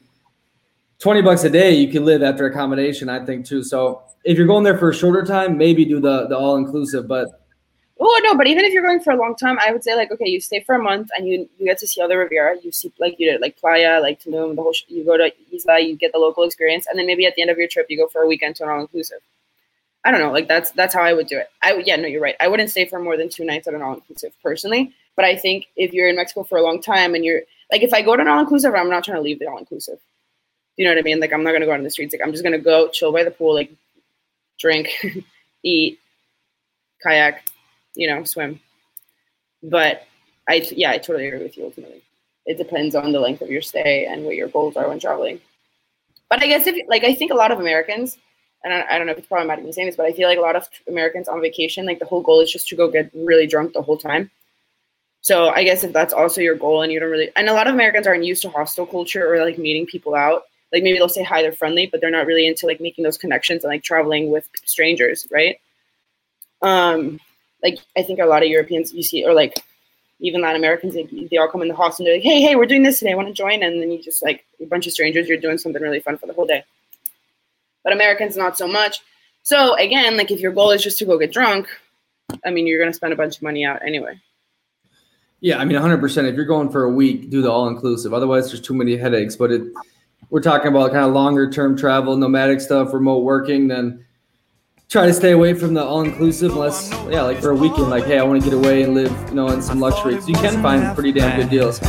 [1.00, 3.10] twenty bucks a day you can live after accommodation.
[3.10, 3.63] I think too.
[3.63, 7.08] So if you're going there for a shorter time, maybe do the the all inclusive.
[7.08, 7.30] But
[8.02, 10.12] oh no, but even if you're going for a long time, I would say like
[10.12, 12.58] okay, you stay for a month and you you get to see all the Riviera.
[12.62, 14.73] You see like you did like Playa, like Tulum, the whole.
[14.73, 17.41] Sh- you go to Isla, you get the local experience, and then maybe at the
[17.43, 19.19] end of your trip, you go for a weekend to an all inclusive.
[20.06, 20.32] I don't know.
[20.32, 21.50] Like that's that's how I would do it.
[21.62, 22.36] I yeah, no, you're right.
[22.40, 24.94] I wouldn't stay for more than two nights at an all inclusive personally.
[25.16, 27.94] But I think if you're in Mexico for a long time and you're like, if
[27.94, 30.00] I go to an all inclusive, I'm not trying to leave the all inclusive.
[30.78, 31.20] You know what I mean?
[31.20, 32.14] Like I'm not gonna go out on the streets.
[32.14, 33.72] Like I'm just gonna go chill by the pool, like
[34.60, 34.90] drink,
[35.64, 36.00] eat,
[37.04, 37.44] kayak,
[37.96, 38.60] you know, swim.
[39.64, 40.04] But
[40.48, 41.66] I yeah, I totally agree with you.
[41.66, 42.04] Ultimately,
[42.46, 45.42] it depends on the length of your stay and what your goals are when traveling.
[46.30, 48.18] But I guess if like I think a lot of Americans
[48.68, 50.38] and I, I, don't know if it's problematic me saying this, but I feel like
[50.38, 53.10] a lot of Americans on vacation, like the whole goal is just to go get
[53.14, 54.30] really drunk the whole time.
[55.22, 57.68] So I guess if that's also your goal and you don't really, and a lot
[57.68, 60.44] of Americans aren't used to hostel culture or like meeting people out.
[60.74, 63.18] Like maybe they'll say hi, they're friendly, but they're not really into like making those
[63.18, 65.60] connections and like traveling with strangers, right?
[66.62, 67.20] Um,
[67.64, 69.54] like I think a lot of Europeans you see, or like
[70.20, 72.66] even Latin Americans, they, all come in the hostel and they're like, hey, hey, we're
[72.66, 73.16] doing this today.
[73.16, 73.64] Want to join.
[73.64, 76.28] And then you just like a bunch of strangers, you're doing something really fun for
[76.28, 76.64] the whole day
[77.88, 79.00] but Americans not so much.
[79.43, 81.69] So again, like if your goal is just to go get drunk,
[82.45, 84.19] I mean, you're going to spend a bunch of money out anyway.
[85.39, 86.28] Yeah, I mean, 100%.
[86.28, 88.13] If you're going for a week, do the all inclusive.
[88.13, 89.38] Otherwise, there's too many headaches.
[89.38, 89.62] But it,
[90.30, 94.06] we're talking about kind of longer term travel, nomadic stuff, remote working, then
[94.89, 98.04] try to stay away from the all inclusive unless, yeah, like for a weekend, like,
[98.04, 100.19] hey, I want to get away and live, you know, in some luxury.
[100.19, 101.80] So you can find pretty damn good deals.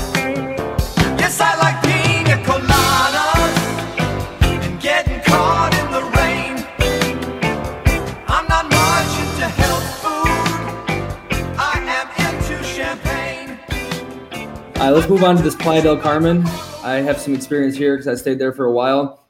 [14.90, 16.46] Let's move on to this Playa del Carmen.
[16.82, 19.26] I have some experience here because I stayed there for a while.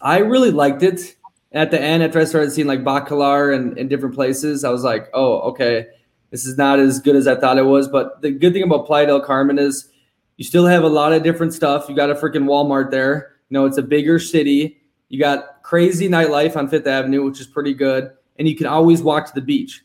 [0.00, 1.16] I really liked it.
[1.52, 4.82] At the end, after I started seeing like Bacalar and in different places, I was
[4.82, 5.86] like, oh, okay,
[6.30, 7.88] this is not as good as I thought it was.
[7.88, 9.88] But the good thing about Playa del Carmen is
[10.36, 11.88] you still have a lot of different stuff.
[11.88, 13.36] You got a freaking Walmart there.
[13.48, 14.82] You know, it's a bigger city.
[15.08, 18.10] You got crazy nightlife on Fifth Avenue, which is pretty good.
[18.38, 19.84] And you can always walk to the beach.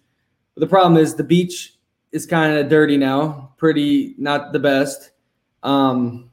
[0.55, 1.76] But the problem is the beach
[2.17, 5.11] is kind of dirty now, pretty not the best.
[5.61, 6.31] Um,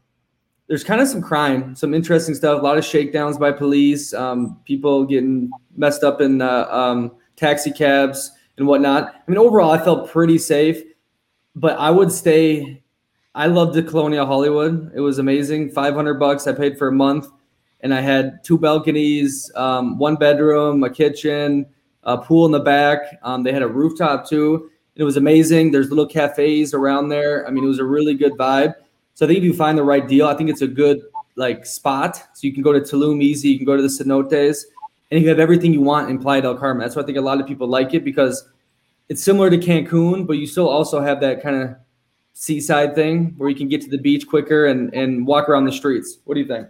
[0.67, 4.59] there's kind of some crime, some interesting stuff, a lot of shakedowns by police, um,
[4.65, 9.15] people getting messed up in uh, um, taxi cabs and whatnot.
[9.15, 10.83] I mean, overall, I felt pretty safe,
[11.55, 12.83] but I would stay.
[13.35, 14.91] I loved the Colonial Hollywood.
[14.95, 15.71] It was amazing.
[15.71, 17.27] 500 bucks I paid for a month,
[17.81, 21.67] and I had two balconies, um, one bedroom, a kitchen,
[22.05, 23.19] a pool in the back.
[23.23, 24.71] Um, they had a rooftop too.
[24.97, 25.71] It was amazing.
[25.71, 27.47] There's little cafes around there.
[27.47, 28.75] I mean, it was a really good vibe.
[29.15, 31.03] So I think if you find the right deal, I think it's a good
[31.37, 32.17] like spot.
[32.17, 34.65] So you can go to Tulum easy, you can go to the cenotes,
[35.11, 36.81] and you have everything you want in Playa del Carmen.
[36.81, 38.49] That's why I think a lot of people like it because
[39.09, 41.77] it's similar to Cancun, but you still also have that kind of
[42.33, 45.73] seaside thing where you can get to the beach quicker and and walk around the
[45.73, 46.19] streets.
[46.25, 46.69] What do you think?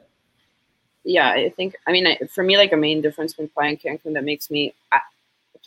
[1.05, 1.77] Yeah, I think.
[1.87, 4.51] I mean, I, for me, like a main difference between Playa and Cancun that makes
[4.51, 4.75] me.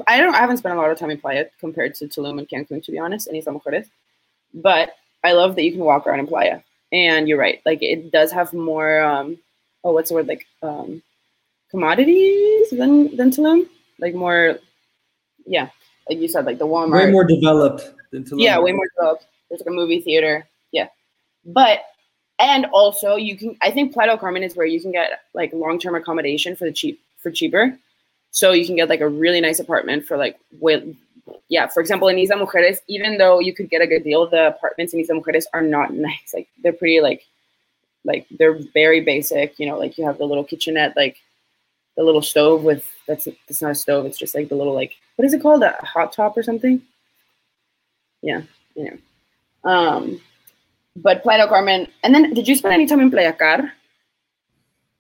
[0.06, 0.36] I don't.
[0.36, 2.92] I haven't spent a lot of time in Playa compared to Tulum and Cancun, to
[2.92, 3.90] be honest, and Isla Mujeres.
[4.54, 6.62] But I love that you can walk around in Playa.
[6.92, 7.62] And you're right.
[7.66, 9.02] Like it does have more.
[9.02, 9.38] Um,
[9.84, 10.28] oh, what's the word?
[10.28, 11.02] Like um,
[11.72, 13.68] commodities than than Tulum.
[14.00, 14.60] Like more.
[15.46, 15.70] Yeah,
[16.10, 17.06] like you said, like the Walmart.
[17.06, 18.42] Way more developed than Tulum.
[18.42, 19.26] Yeah, way more developed.
[19.50, 20.48] There's like a movie theater.
[20.72, 20.88] Yeah,
[21.46, 21.80] but
[22.40, 23.58] and also you can.
[23.62, 26.66] I think Playa del Carmen is where you can get like long term accommodation for
[26.66, 27.78] the cheap for cheaper.
[28.38, 30.84] So you can get like a really nice apartment for like with
[31.50, 34.50] yeah, for example, in Isla Mujeres, even though you could get a good deal, the
[34.50, 36.36] apartments in Isla Mujeres are not nice.
[36.36, 37.26] Like they're pretty like
[38.06, 41.18] like they're very basic, you know, like you have the little kitchenette, like
[41.96, 44.96] the little stove with that's it's not a stove, it's just like the little like
[45.16, 45.64] what is it called?
[45.64, 46.80] A hot top or something?
[48.22, 48.44] Yeah,
[48.76, 48.98] yeah.
[49.64, 50.22] Um
[50.96, 53.72] but Playa del Carmen and then did you spend any time in Playacar?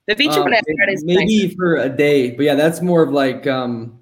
[0.07, 1.55] The beach in Um, Car is maybe nice.
[1.55, 3.99] for a day, but yeah, that's more of like um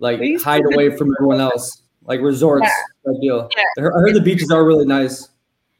[0.00, 2.66] like We used to hide away from everyone else, like resorts
[3.06, 3.48] type deal.
[3.78, 5.28] I heard- I heard the beaches are really nice.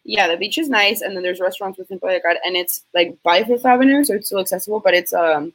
[0.05, 3.17] yeah, the beach is nice, and then there's restaurants within Playa Carmen, and it's like
[3.23, 5.53] by Fifth Avenue, so it's still accessible, but it's um,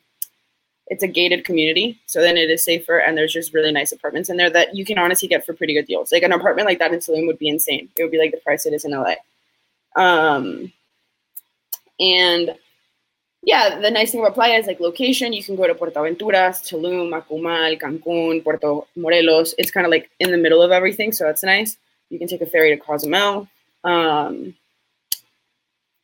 [0.88, 4.28] it's a gated community, so then it is safer, and there's just really nice apartments
[4.30, 6.12] in there that you can honestly get for pretty good deals.
[6.12, 7.88] Like an apartment like that in Tulum would be insane.
[7.96, 9.14] It would be like the price it is in LA.
[9.96, 10.74] Um,
[12.00, 12.56] and
[13.50, 15.34] yeah, the nice thing about Playa is like location.
[15.34, 19.56] You can go to Puerto Aventuras, Tulum, Akumal, Cancun, Puerto Morelos.
[19.58, 21.76] It's kind of like in the middle of everything, so that's nice.
[22.12, 23.48] You can take a ferry to Cozumel.
[23.84, 24.54] Um,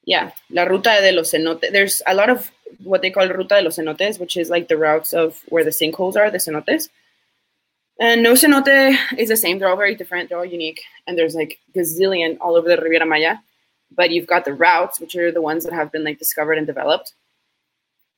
[0.06, 1.72] yeah, La Ruta de los Cenotes.
[1.72, 2.50] There's a lot of
[2.84, 5.70] what they call Ruta de los Cenotes, which is like the routes of where the
[5.70, 6.90] sinkholes are, the cenotes.
[8.00, 9.60] And no cenote is the same.
[9.60, 10.30] They're all very different.
[10.30, 10.82] They're all unique.
[11.06, 13.36] And there's like gazillion all over the Riviera Maya.
[13.92, 16.66] But you've got the routes, which are the ones that have been like discovered and
[16.66, 17.14] developed.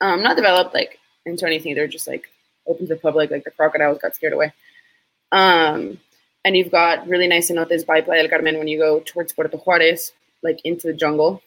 [0.01, 1.75] Um, not developed like into anything.
[1.75, 2.29] They're just like
[2.67, 3.31] open to the public.
[3.31, 4.53] Like the crocodiles got scared away.
[5.31, 5.99] Um,
[6.45, 9.57] and you've got really nice cenotes by Playa del Carmen when you go towards Puerto
[9.57, 11.41] Juarez, like into the jungle.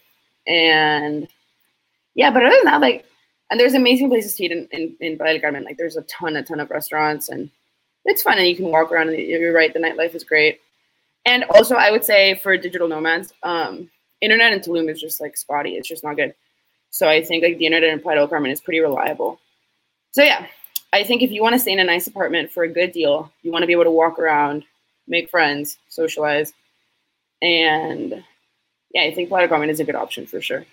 [0.47, 1.29] And
[2.15, 3.07] yeah, but other than that, like,
[3.51, 5.65] and there's amazing places to eat in, in, in Playa del Carmen.
[5.65, 7.51] Like, there's a ton, a ton of restaurants, and
[8.05, 8.39] it's fun.
[8.39, 9.09] And you can walk around.
[9.09, 10.61] And you're right, the nightlife is great.
[11.25, 15.37] And also, I would say for digital nomads, um, internet in Tulum is just like
[15.37, 15.77] spotty.
[15.77, 16.35] It's just not good.
[16.91, 19.41] So I think like the internet in Playa apartment is pretty reliable.
[20.13, 20.47] So yeah,
[20.93, 23.33] I think if you want to stay in a nice apartment for a good deal,
[23.43, 24.65] you want to be able to walk around,
[25.07, 26.53] make friends, socialize,
[27.41, 28.25] and
[28.93, 30.67] yeah, I think del Carmen is a good option for sure.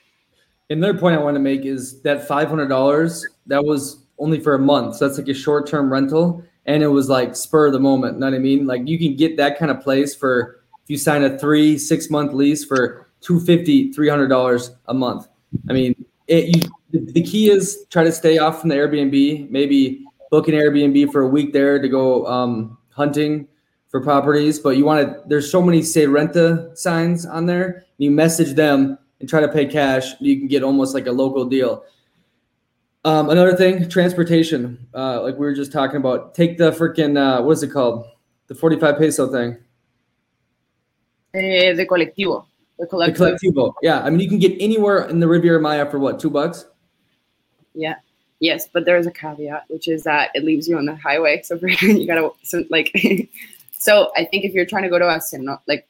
[0.70, 4.56] Another point I want to make is that five hundred dollars that was only for
[4.56, 7.74] a month, so that's like a short term rental, and it was like spur of
[7.74, 8.20] the moment.
[8.20, 8.66] Know what I mean?
[8.66, 12.10] Like you can get that kind of place for if you sign a three six
[12.10, 15.28] month lease for 250 300 dollars a month.
[15.70, 16.70] I mean, it, you,
[17.12, 19.50] the, key is try to stay off from the Airbnb.
[19.50, 23.48] Maybe book an Airbnb for a week there to go um, hunting
[23.90, 25.22] for properties, but you want to.
[25.28, 27.86] There's so many say renta signs on there.
[27.98, 30.14] You message them and try to pay cash.
[30.20, 31.84] You can get almost like a local deal.
[33.06, 34.86] Um, another thing, transportation.
[34.94, 38.06] Uh, like we were just talking about, take the freaking uh, what's it called?
[38.48, 39.58] The 45 peso thing.
[41.34, 42.46] Eh, the colectivo.
[42.78, 43.18] The The collective.
[43.40, 43.74] colectivo.
[43.82, 46.20] Yeah, I mean you can get anywhere in the Riviera Maya for what?
[46.20, 46.66] Two bucks?
[47.74, 47.96] Yeah.
[48.40, 51.42] Yes, but there is a caveat, which is that it leaves you on the highway.
[51.44, 52.92] So for, you gotta so, like.
[53.80, 55.88] so I think if you're trying to go to a cenote, like,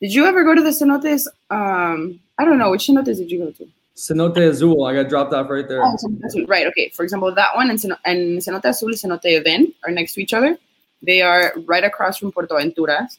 [0.00, 1.26] did you ever go to the cenotes?
[1.50, 3.68] Um, I don't know which cenotes did you go to.
[3.96, 4.84] Cenote Azul.
[4.84, 5.82] I got dropped off right there.
[5.82, 6.46] Oh, Cenote Azul.
[6.46, 6.66] Right.
[6.68, 6.88] Okay.
[6.88, 10.22] For example, that one and, Ceno- and Cenote Azul and Cenote Ven are next to
[10.22, 10.56] each other.
[11.02, 13.18] They are right across from Puerto Aventuras,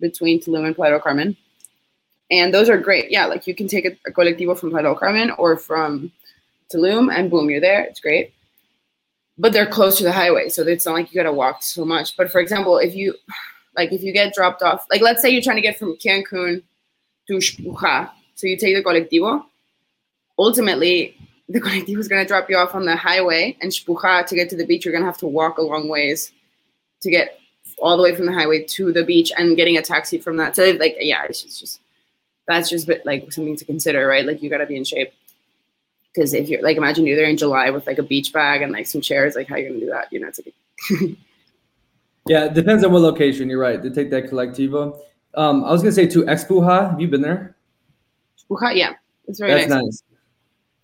[0.00, 1.36] between Tulum and Playa del Carmen.
[2.32, 3.10] And those are great.
[3.10, 6.10] Yeah, like you can take a, a colectivo from Playa del Carmen or from
[6.72, 7.84] Tulum, and boom, you're there.
[7.84, 8.32] It's great.
[9.36, 12.16] But they're close to the highway, so it's not like you gotta walk so much.
[12.16, 13.14] But for example, if you
[13.76, 16.62] like if you get dropped off, like let's say you're trying to get from Cancun
[17.28, 19.44] to Xpuja, so you take the colectivo.
[20.38, 21.14] Ultimately,
[21.50, 24.56] the colectivo is gonna drop you off on the highway, and Xpuja to get to
[24.56, 26.32] the beach, you're gonna have to walk a long ways
[27.02, 27.38] to get
[27.78, 30.56] all the way from the highway to the beach, and getting a taxi from that.
[30.56, 31.80] So like, yeah, it's just, just
[32.46, 34.26] that's just bit, like something to consider, right?
[34.26, 35.12] Like you gotta be in shape.
[36.12, 38.72] Because if you're like, imagine you're there in July with like a beach bag and
[38.72, 40.12] like some chairs, like how you gonna do that?
[40.12, 41.16] You know, it's like
[42.26, 43.48] Yeah, it depends on what location.
[43.48, 43.82] You're right.
[43.82, 44.98] They take that colectivo.
[45.34, 46.90] Um, I was gonna say to Xpuja.
[46.90, 47.56] Have you been there?
[48.38, 48.94] Xpuja, yeah,
[49.26, 49.82] it's very That's nice.
[49.82, 50.02] nice.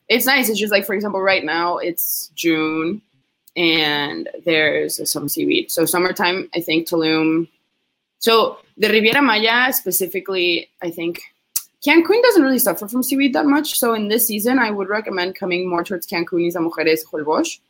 [0.09, 0.49] It's nice.
[0.49, 3.03] It's just like, for example, right now it's June
[3.57, 5.71] and there's some seaweed.
[5.71, 7.49] So summertime, I think Tulum.
[8.19, 11.21] So the Riviera Maya specifically, I think
[11.87, 13.79] Cancun doesn't really suffer from seaweed that much.
[13.79, 17.61] So in this season, I would recommend coming more towards Cancun, Isla Mujeres, Holbox,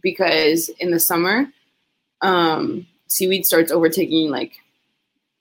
[0.00, 1.46] because in the summer,
[2.20, 4.60] um, seaweed starts overtaking like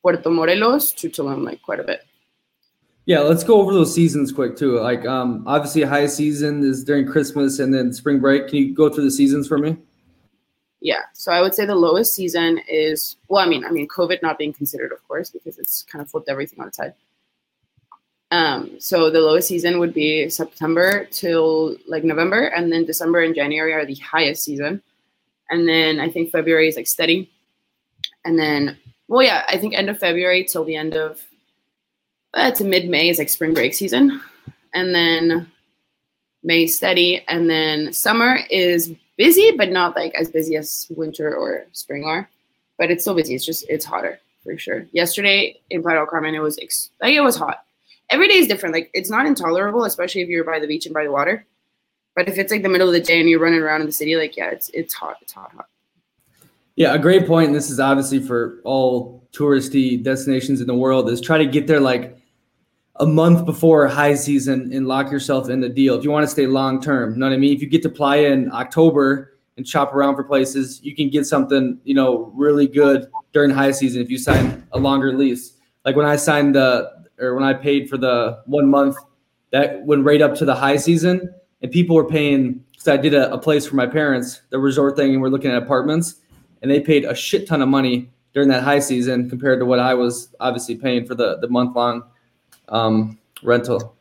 [0.02, 2.06] Puerto Morelos to Tulum like quite a bit.
[3.06, 4.80] Yeah, let's go over those seasons quick too.
[4.80, 8.48] Like, um, obviously, high season is during Christmas and then spring break.
[8.48, 9.78] Can you go through the seasons for me?
[10.80, 14.22] Yeah, so I would say the lowest season is well, I mean, I mean, COVID
[14.22, 16.94] not being considered, of course, because it's kind of flipped everything on its head.
[18.34, 23.36] Um, so the lowest season would be September till like November, and then December and
[23.36, 24.82] January are the highest season,
[25.52, 27.30] and then I think February is like steady,
[28.26, 28.76] and then
[29.08, 31.24] well, yeah, I think end of February till the end of
[32.34, 34.20] uh, to mid May is like spring break season,
[34.74, 35.52] and then
[36.42, 41.68] May steady, and then summer is busy, but not like as busy as winter or
[41.72, 42.28] spring are,
[42.80, 43.36] but it's still busy.
[43.36, 44.88] It's just it's hotter for sure.
[44.92, 47.64] Yesterday in Playa del Carmen, it was ex- like it was hot.
[48.10, 48.74] Every day is different.
[48.74, 51.46] Like it's not intolerable, especially if you're by the beach and by the water.
[52.16, 53.94] But if it's like the middle of the day and you're running around in the
[53.94, 55.18] city, like yeah, it's it's hot.
[55.22, 55.68] It's hot, hot.
[56.76, 57.48] Yeah, a great point.
[57.48, 61.68] And this is obviously for all touristy destinations in the world is try to get
[61.68, 62.18] there like
[62.98, 65.96] a month before high season and lock yourself in the deal.
[65.96, 67.54] If you want to stay long term, you know what I mean?
[67.54, 71.26] If you get to Playa in October and shop around for places, you can get
[71.26, 75.54] something, you know, really good during high season if you sign a longer lease.
[75.86, 78.98] Like when I signed the or when I paid for the one month,
[79.52, 82.64] that went right up to the high season, and people were paying.
[82.72, 85.52] Because I did a, a place for my parents, the resort thing, and we're looking
[85.52, 86.16] at apartments,
[86.62, 89.80] and they paid a shit ton of money during that high season compared to what
[89.80, 92.04] I was obviously paying for the the month long
[92.70, 93.96] um, rental.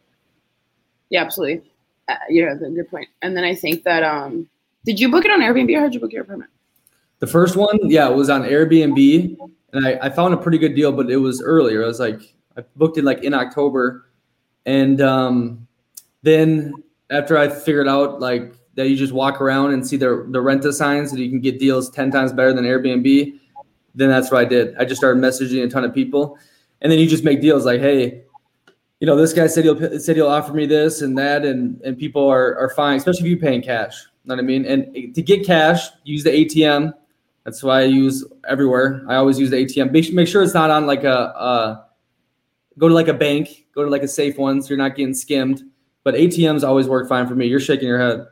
[1.11, 1.71] Yeah, absolutely.
[2.09, 3.09] Uh, yeah, that's a good point.
[3.21, 4.49] And then I think that um,
[4.85, 6.51] did you book it on Airbnb or how'd you book your apartment?
[7.21, 9.37] The first one, yeah, it was on Airbnb,
[9.73, 11.85] and I, I found a pretty good deal, but it was earlier.
[11.85, 14.07] I was like, I booked it like in October,
[14.67, 15.67] and um,
[16.23, 16.73] then
[17.11, 20.73] after I figured out like that you just walk around and see the the renta
[20.73, 23.39] signs, and you can get deals ten times better than Airbnb.
[23.95, 24.75] Then that's what I did.
[24.77, 26.39] I just started messaging a ton of people,
[26.81, 28.25] and then you just make deals like, hey,
[29.01, 31.99] you know, this guy said he'll said he'll offer me this and that, and and
[31.99, 33.95] people are are fine, especially if you're paying cash.
[34.25, 34.65] You know what I mean?
[34.65, 36.93] And to get cash, use the ATM.
[37.45, 39.05] That's why I use everywhere.
[39.09, 39.91] I always use the ATM.
[39.91, 41.87] Make, make sure it's not on like a, a
[42.79, 45.15] go to like a bank, go to like a safe one, so you're not getting
[45.15, 45.63] skimmed.
[46.05, 47.47] But ATMs always work fine for me.
[47.47, 48.27] You're shaking your head.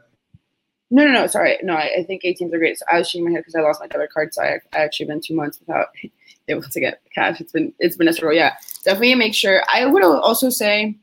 [0.91, 1.27] No, no, no.
[1.29, 1.75] Sorry, no.
[1.75, 2.79] I, I think ATMs are great.
[2.79, 4.79] So I was shaking my head because I lost my debit card, so I, I
[4.79, 5.89] actually been two months without
[6.49, 7.41] able to get cash.
[7.41, 8.37] It's been it's been a struggle.
[8.37, 9.63] Yeah, definitely make sure.
[9.73, 10.97] I would also say,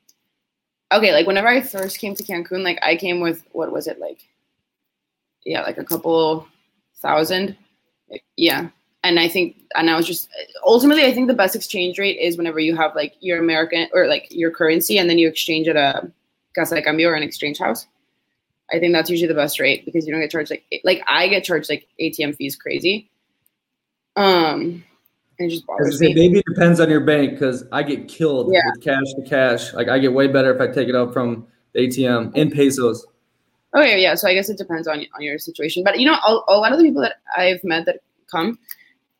[0.91, 3.99] okay, like whenever I first came to Cancun, like I came with what was it
[3.99, 4.19] like?
[5.45, 6.45] Yeah, like a couple
[6.97, 7.55] thousand.
[8.35, 8.69] Yeah,
[9.03, 10.29] and I think, and I was just
[10.65, 14.07] ultimately, I think the best exchange rate is whenever you have like your American or
[14.07, 16.11] like your currency, and then you exchange at a
[16.55, 17.87] casa de cambio or an exchange house.
[18.71, 21.27] I think that's usually the best rate because you don't get charged like like I
[21.29, 23.09] get charged like ATM fees crazy.
[24.15, 24.83] Um,
[25.37, 26.13] it just bothers me.
[26.13, 28.61] maybe it depends on your bank because I get killed Yeah.
[28.73, 29.73] with cash to cash.
[29.73, 33.05] Like I get way better if I take it out from the ATM in pesos.
[33.75, 34.15] Okay, yeah.
[34.15, 35.83] So I guess it depends on on your situation.
[35.83, 37.99] But you know, a, a lot of the people that I've met that
[38.31, 38.57] come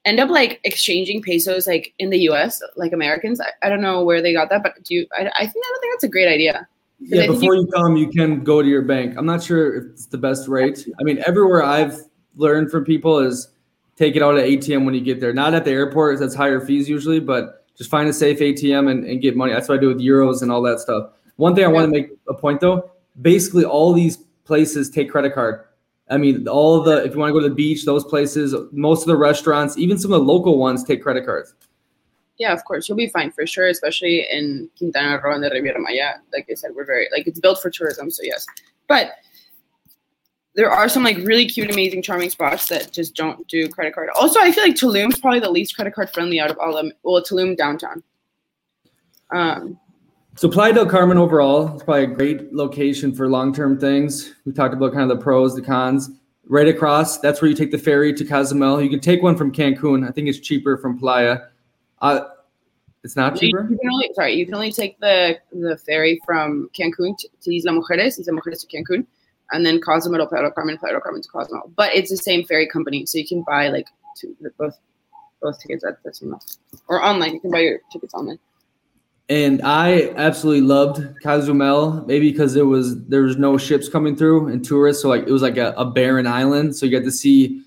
[0.08, 2.62] end up like exchanging pesos like in the U.S.
[2.76, 3.42] like Americans.
[3.42, 5.08] I, I don't know where they got that, but do you?
[5.14, 6.68] I, I think I don't think that's a great idea.
[7.00, 9.16] Yeah, before you come, you can go to your bank.
[9.18, 10.88] I'm not sure if it's the best rate.
[11.00, 12.00] I mean, everywhere I've
[12.36, 13.50] learned from people is
[13.98, 15.34] take it out at ATM when you get there.
[15.34, 19.06] Not at the airport, that's higher fees usually, but just find a safe ATM and,
[19.06, 19.54] and get money.
[19.54, 21.12] That's what I do with euros and all that stuff.
[21.36, 22.90] One thing I want to make a point though,
[23.22, 25.66] basically all these places take credit card.
[26.10, 29.02] I mean, all the if you want to go to the beach, those places, most
[29.02, 31.54] of the restaurants, even some of the local ones take credit cards.
[32.38, 35.80] Yeah, of course, you'll be fine for sure, especially in Quintana Roo and the Riviera
[35.80, 36.16] Maya.
[36.32, 38.46] Like I said, we're very like it's built for tourism, so yes.
[38.88, 39.14] But
[40.54, 44.10] there are some like really cute, amazing, charming spots that just don't do credit card.
[44.20, 46.86] Also, I feel like Tulum's probably the least credit card friendly out of all of
[46.86, 46.94] them.
[47.04, 48.02] Well, Tulum downtown.
[49.32, 49.80] Um,
[50.38, 54.36] So Playa del Carmen overall is probably a great location for long-term things.
[54.46, 56.12] We talked about kind of the pros, the cons.
[56.46, 58.80] Right across, that's where you take the ferry to Cozumel.
[58.80, 60.08] You can take one from Cancun.
[60.08, 61.40] I think it's cheaper from Playa.
[62.04, 62.22] Uh,
[63.04, 63.68] it's not cheaper.
[63.68, 67.56] you can only sorry, you can only take the the ferry from Cancun to, to
[67.56, 69.08] Isla Mujeres, Isla Mujeres to Cancun,
[69.52, 71.72] and then Cozumel to Playa del Carmen, Playa del Carmen to Cozumel.
[71.76, 74.78] But it's the same ferry company, so you can buy like two, both
[75.42, 76.36] both tickets at the same
[76.88, 77.34] or online.
[77.34, 78.38] You can buy your tickets online.
[79.30, 84.48] And I absolutely loved Cozumel, maybe because it was there was no ships coming through
[84.48, 86.78] and tourists, so like it was like a, a barren island.
[86.78, 87.62] So you get to see,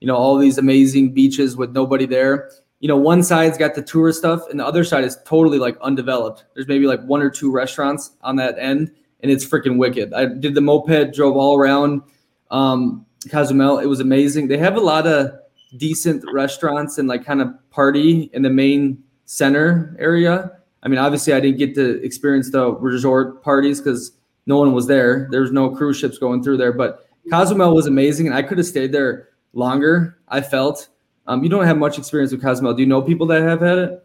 [0.00, 2.50] you know, all these amazing beaches with nobody there.
[2.80, 5.78] You know, one side's got the tourist stuff, and the other side is totally like
[5.80, 6.44] undeveloped.
[6.54, 10.12] There's maybe like one or two restaurants on that end, and it's freaking wicked.
[10.12, 12.02] I did the moped, drove all around
[12.50, 13.78] um, Cozumel.
[13.78, 14.48] It was amazing.
[14.48, 15.32] They have a lot of
[15.78, 20.52] decent restaurants and like kind of party in the main center area.
[20.86, 24.12] I mean, obviously, I didn't get to experience the resort parties because
[24.46, 25.26] no one was there.
[25.32, 28.56] There was no cruise ships going through there, but Cozumel was amazing, and I could
[28.58, 30.16] have stayed there longer.
[30.28, 30.86] I felt.
[31.26, 32.72] Um, you don't have much experience with Cozumel.
[32.72, 34.04] Do you know people that have had it?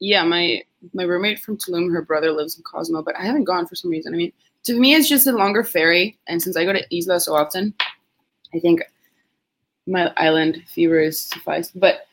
[0.00, 0.62] Yeah, my
[0.94, 3.90] my roommate from Tulum, her brother lives in Cozumel, but I haven't gone for some
[3.90, 4.14] reason.
[4.14, 4.32] I mean,
[4.64, 7.74] to me, it's just a longer ferry, and since I go to Isla so often,
[8.54, 8.80] I think
[9.86, 11.78] my island fever is sufficed.
[11.78, 12.06] But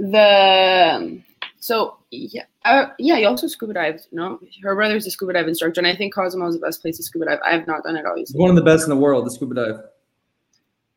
[0.00, 1.24] the um,
[1.60, 3.16] so yeah, uh, yeah.
[3.16, 4.06] You also scuba dived.
[4.12, 6.96] No, her brother's a scuba dive instructor, and I think Cozumel is the best place
[6.96, 7.38] to scuba dive.
[7.44, 8.38] I have not done it obviously.
[8.40, 9.80] one of the best in the world, the scuba dive.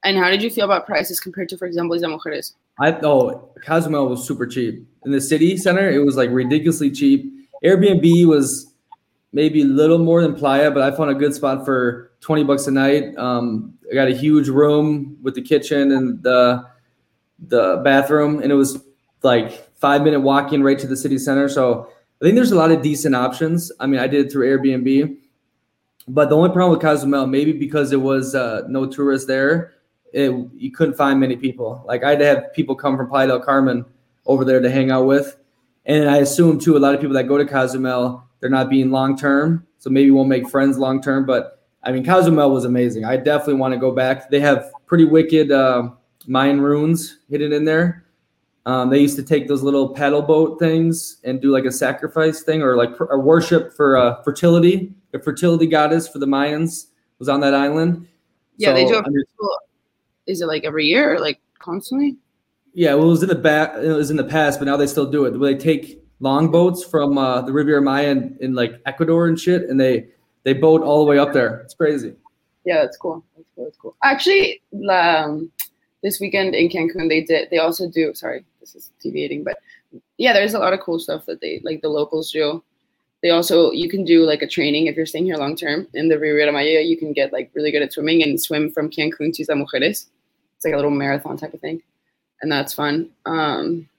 [0.04, 2.54] And how did you feel about prices compared to, for example, Isla Mujeres?
[2.80, 5.90] I oh Cozumel was super cheap in the city center.
[5.90, 7.34] It was like ridiculously cheap.
[7.64, 8.74] Airbnb was
[9.34, 12.68] maybe a little more than Playa, but I found a good spot for twenty bucks
[12.68, 13.16] a night.
[13.18, 16.66] Um, I got a huge room with the kitchen and the
[17.48, 18.82] the bathroom, and it was
[19.24, 21.50] like five minute walking right to the city center.
[21.50, 21.90] So
[22.22, 23.72] I think there's a lot of decent options.
[23.80, 25.18] I mean, I did it through Airbnb,
[26.08, 29.74] but the only problem with Cozumel, maybe because it was uh, no tourists there,
[30.12, 31.84] it, you couldn't find many people.
[31.86, 33.86] Like I had to have people come from Playa del Carmen
[34.26, 35.38] over there to hang out with.
[35.86, 38.92] And I assume too, a lot of people that go to Cozumel, they're not being
[38.92, 41.26] long term, so maybe won't make friends long term.
[41.26, 43.06] But I mean, Cozumel was amazing.
[43.06, 44.30] I definitely want to go back.
[44.30, 45.90] They have pretty wicked uh,
[46.28, 48.06] Mayan runes hidden in there.
[48.70, 52.44] Um, they used to take those little paddle boat things and do like a sacrifice
[52.44, 54.94] thing or like a worship for uh, fertility.
[55.12, 56.86] The fertility goddess for the Mayans
[57.18, 58.08] was on that island.
[58.58, 58.98] Yeah, they So, do.
[59.00, 59.24] A I mean.
[60.28, 62.16] Is it like every year or like constantly?
[62.76, 63.74] Yeah, well, it was in the back.
[63.76, 65.32] It was in the past, but now they still do it.
[65.32, 69.64] They take long boats from uh, the Riviera Maya in, in like Ecuador and shit,
[69.64, 70.10] and they
[70.44, 71.62] they boat all the way up there.
[71.62, 72.14] It's crazy.
[72.66, 73.26] Yeah, that's cool.
[73.36, 73.66] That's cool.
[73.66, 73.96] That's cool.
[74.04, 74.62] Actually,
[74.92, 75.52] um,
[76.04, 77.50] this weekend in Cancun, they did.
[77.50, 78.14] They also do.
[78.14, 79.60] Sorry, this is deviating, but
[80.18, 81.82] yeah, there's a lot of cool stuff that they like.
[81.82, 82.64] The locals do.
[83.22, 86.08] They also you can do like a training if you're staying here long term in
[86.08, 86.82] the Riviera Maya.
[86.82, 90.08] You can get like really good at swimming and swim from Cancun to Isla Mujeres.
[90.56, 91.82] It's like a little marathon type of thing,
[92.42, 93.10] and that's fun.
[93.26, 93.90] Um,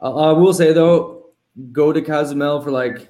[0.00, 1.26] I will say though,
[1.72, 3.08] go to Cozumel for like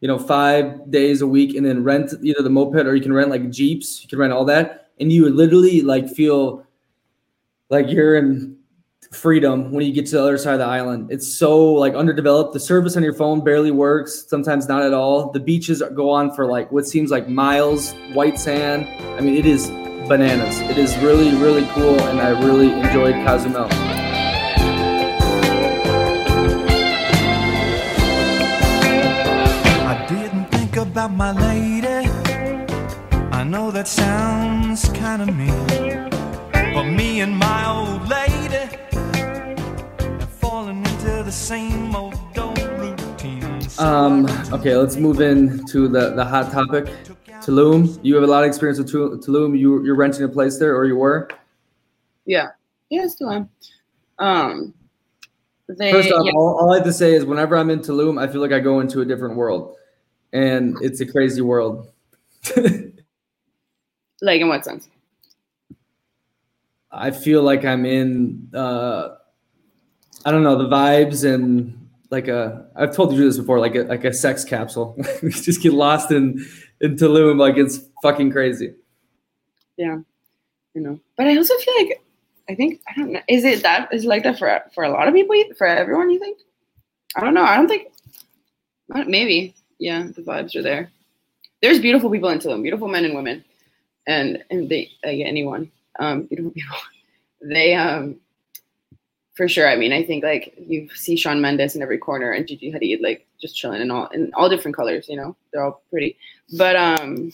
[0.00, 3.12] you know five days a week, and then rent either the moped or you can
[3.12, 4.02] rent like jeeps.
[4.02, 6.66] You can rent all that, and you would literally like feel
[7.68, 8.56] like you're in
[9.12, 11.10] freedom when you get to the other side of the island.
[11.10, 12.52] It's so like underdeveloped.
[12.52, 14.24] The service on your phone barely works.
[14.28, 15.32] Sometimes not at all.
[15.32, 17.92] The beaches go on for like what seems like miles.
[18.12, 18.86] White sand.
[19.18, 19.68] I mean, it is
[20.08, 20.60] bananas.
[20.60, 23.68] It is really really cool, and I really enjoyed Cozumel.
[29.92, 32.08] I didn't think about my lady.
[33.32, 36.10] I know that sounds kind of mean.
[36.52, 38.29] But me and my old lady
[40.70, 41.22] Um, I went to
[44.54, 46.86] okay, let's move in to the, the hot topic.
[47.42, 47.98] Tulum.
[48.04, 49.58] You have a lot of experience with Tul- Tulum.
[49.58, 51.28] You, you're renting a place there, or you were?
[52.24, 52.48] yeah,
[52.88, 53.50] yeah, still am.
[54.20, 54.72] Um,
[55.66, 58.20] they First off, yeah, all, all I have to say is whenever I'm in Tulum,
[58.22, 59.74] I feel like I go into a different world.
[60.32, 61.90] And it's a crazy world.
[62.56, 64.88] like in what sense?
[66.92, 69.16] I feel like I'm in, uh,
[70.24, 71.76] I don't know, the vibes and
[72.10, 74.96] like a, I've told you this before, like a, like a sex capsule.
[75.22, 76.44] we just get lost in,
[76.80, 77.38] in Tulum.
[77.38, 78.74] Like it's fucking crazy.
[79.76, 79.98] Yeah,
[80.74, 81.00] you know.
[81.16, 82.02] But I also feel like
[82.50, 83.20] I think I don't know.
[83.28, 85.36] Is it that is it like that for for a lot of people?
[85.56, 86.38] For everyone, you think?
[87.16, 87.44] I don't know.
[87.44, 87.88] I don't think.
[88.94, 89.54] uh, Maybe.
[89.78, 90.90] Yeah, the vibes are there.
[91.62, 93.44] There's beautiful people in Tulum, beautiful men and women,
[94.06, 96.76] and and they like anyone, um, beautiful people.
[97.42, 98.16] They um,
[99.34, 99.68] for sure.
[99.68, 103.00] I mean, I think like you see Shawn Mendes in every corner and Gigi Hadid
[103.00, 105.08] like just chilling in all in all different colors.
[105.08, 106.16] You know, they're all pretty.
[106.56, 107.32] But um,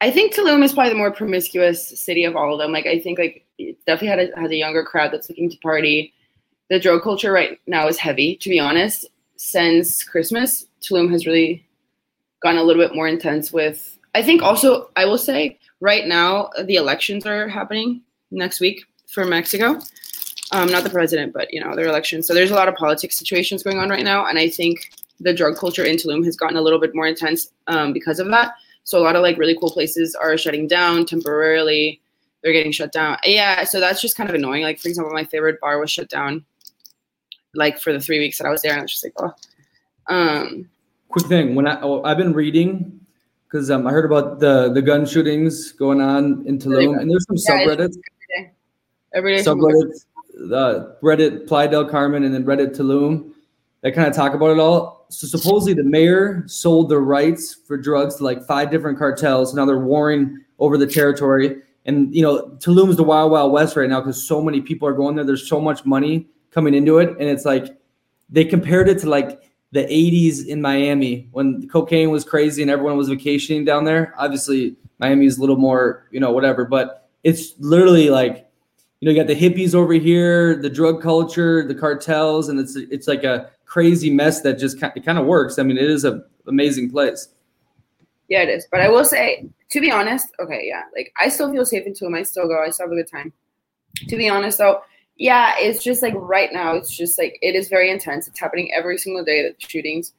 [0.00, 2.72] I think Tulum is probably the more promiscuous city of all of them.
[2.72, 5.56] Like I think like it definitely had a, has a younger crowd that's looking to
[5.58, 6.12] party.
[6.70, 8.36] The drug culture right now is heavy.
[8.36, 9.06] To be honest,
[9.36, 11.66] since Christmas, Tulum has really
[12.42, 13.52] gone a little bit more intense.
[13.52, 18.84] With I think also I will say right now the elections are happening next week
[19.08, 19.80] for Mexico.
[20.52, 22.22] Um, not the president, but you know their election.
[22.22, 25.32] So there's a lot of politics situations going on right now, and I think the
[25.32, 28.52] drug culture in Tulum has gotten a little bit more intense um, because of that.
[28.84, 32.00] So a lot of like really cool places are shutting down temporarily.
[32.42, 33.16] They're getting shut down.
[33.24, 34.62] Yeah, so that's just kind of annoying.
[34.62, 36.44] Like for example, my favorite bar was shut down
[37.54, 39.32] like for the three weeks that I was there, and I was just like, oh.
[40.14, 40.68] Um,
[41.08, 43.00] Quick thing, when I oh, I've been reading
[43.46, 47.24] because um, I heard about the the gun shootings going on in Tulum, and there's
[47.26, 48.52] some Yeah, it's- subreddits,
[49.14, 49.42] every day.
[49.42, 50.04] subreddits,
[50.52, 53.32] uh, Reddit Playa del Carmen, and then Reddit Tulum
[53.84, 55.06] that kind of talk about it all.
[55.10, 59.54] So supposedly the mayor sold the rights for drugs to like five different cartels.
[59.54, 63.88] Now they're warring over the territory, and you know Tulum's the wild wild west right
[63.88, 65.24] now because so many people are going there.
[65.24, 67.76] There's so much money coming into it, and it's like
[68.30, 69.42] they compared it to like
[69.72, 74.14] the 80s in Miami when cocaine was crazy and everyone was vacationing down there.
[74.16, 78.48] Obviously, Miami is a little more, you know, whatever, but it's literally like
[79.00, 82.76] you know, you got the hippies over here, the drug culture, the cartels, and it's
[82.76, 85.58] it's like a crazy mess that just kind it kind of works.
[85.58, 87.28] I mean, it is a amazing place.
[88.28, 88.66] Yeah, it is.
[88.70, 91.92] But I will say, to be honest, okay, yeah, like I still feel safe in
[91.92, 92.16] Tulum.
[92.16, 92.62] I still go.
[92.62, 93.32] I still have a good time.
[94.08, 94.82] To be honest, though,
[95.16, 98.26] yeah, it's just like right now, it's just like it is very intense.
[98.26, 99.42] It's happening every single day.
[99.42, 100.12] The shootings,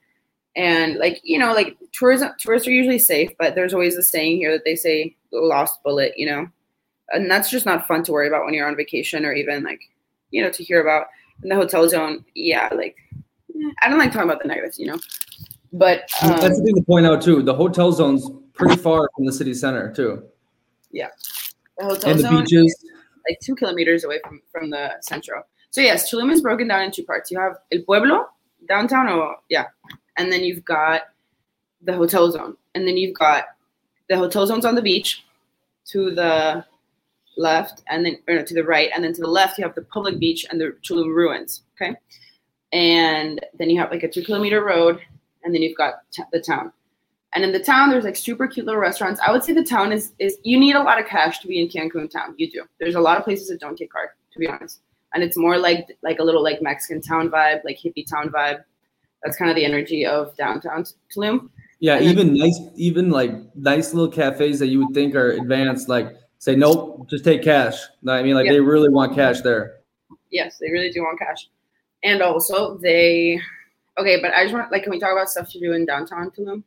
[0.55, 4.37] and like you know, like tourism tourists are usually safe, but there's always a saying
[4.37, 6.13] here that they say the lost bullet.
[6.15, 6.47] You know,
[7.09, 9.81] and that's just not fun to worry about when you're on vacation or even like
[10.31, 11.07] you know to hear about
[11.43, 12.25] in the hotel zone.
[12.35, 14.79] Yeah, like eh, I don't like talking about the negatives.
[14.79, 14.99] You know,
[15.73, 17.41] but um, That's the thing to point out too.
[17.41, 20.23] The hotel zone's pretty far from the city center too,
[20.91, 21.09] yeah,
[21.77, 22.85] the hotel and the zone beaches.
[23.27, 25.43] like two kilometers away from, from the centro.
[25.71, 27.29] So yes, Tulum is broken down in two parts.
[27.29, 28.27] You have El Pueblo,
[28.67, 29.65] downtown, or yeah,
[30.17, 31.01] and then you've got
[31.81, 33.45] the hotel zone, and then you've got
[34.09, 35.25] the hotel zone's on the beach
[35.87, 36.65] to the
[37.37, 39.75] left, and then or no, to the right, and then to the left you have
[39.75, 41.63] the public beach and the Tulum ruins.
[41.79, 41.95] Okay,
[42.73, 44.99] and then you have like a two kilometer road,
[45.43, 46.71] and then you've got t- the town.
[47.33, 49.19] And in the town, there's like super cute little restaurants.
[49.25, 51.59] I would say the town is is you need a lot of cash to be
[51.59, 52.33] in Cancun town.
[52.37, 52.63] You do.
[52.79, 54.79] There's a lot of places that don't take card, to be honest.
[55.13, 58.63] And it's more like like a little like Mexican town vibe, like hippie town vibe.
[59.23, 61.49] That's kind of the energy of downtown Tulum.
[61.79, 66.15] Yeah, even nice, even like nice little cafes that you would think are advanced, like
[66.45, 67.75] say nope, just take cash.
[68.07, 68.53] I mean, like Yeah.
[68.53, 69.79] they really want cash there.
[70.29, 71.49] Yes, they really do want cash.
[72.03, 73.41] And also they
[73.97, 76.29] okay, but I just want like can we talk about stuff to do in downtown
[76.29, 76.63] Tulum?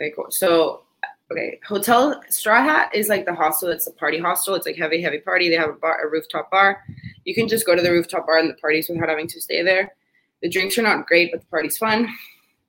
[0.00, 0.28] Okay, cool.
[0.30, 0.84] So
[1.30, 3.68] okay, Hotel Straw Hat is like the hostel.
[3.68, 4.54] It's a party hostel.
[4.54, 5.50] It's like heavy, heavy party.
[5.50, 6.82] They have a bar, a rooftop bar.
[7.24, 9.62] You can just go to the rooftop bar and the parties without having to stay
[9.62, 9.94] there.
[10.40, 12.08] The drinks are not great, but the party's fun,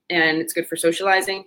[0.09, 1.45] and it's good for socializing.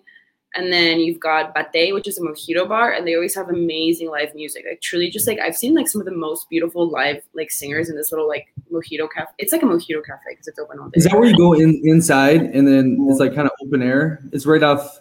[0.56, 4.10] And then you've got Batey, which is a mojito bar, and they always have amazing
[4.10, 4.64] live music.
[4.66, 7.90] Like truly, just like I've seen like some of the most beautiful live like singers
[7.90, 9.30] in this little like mojito cafe.
[9.38, 10.92] It's like a mojito cafe because it's open all day.
[10.94, 14.24] Is that where you go in inside and then it's like kind of open air?
[14.32, 15.00] It's right off.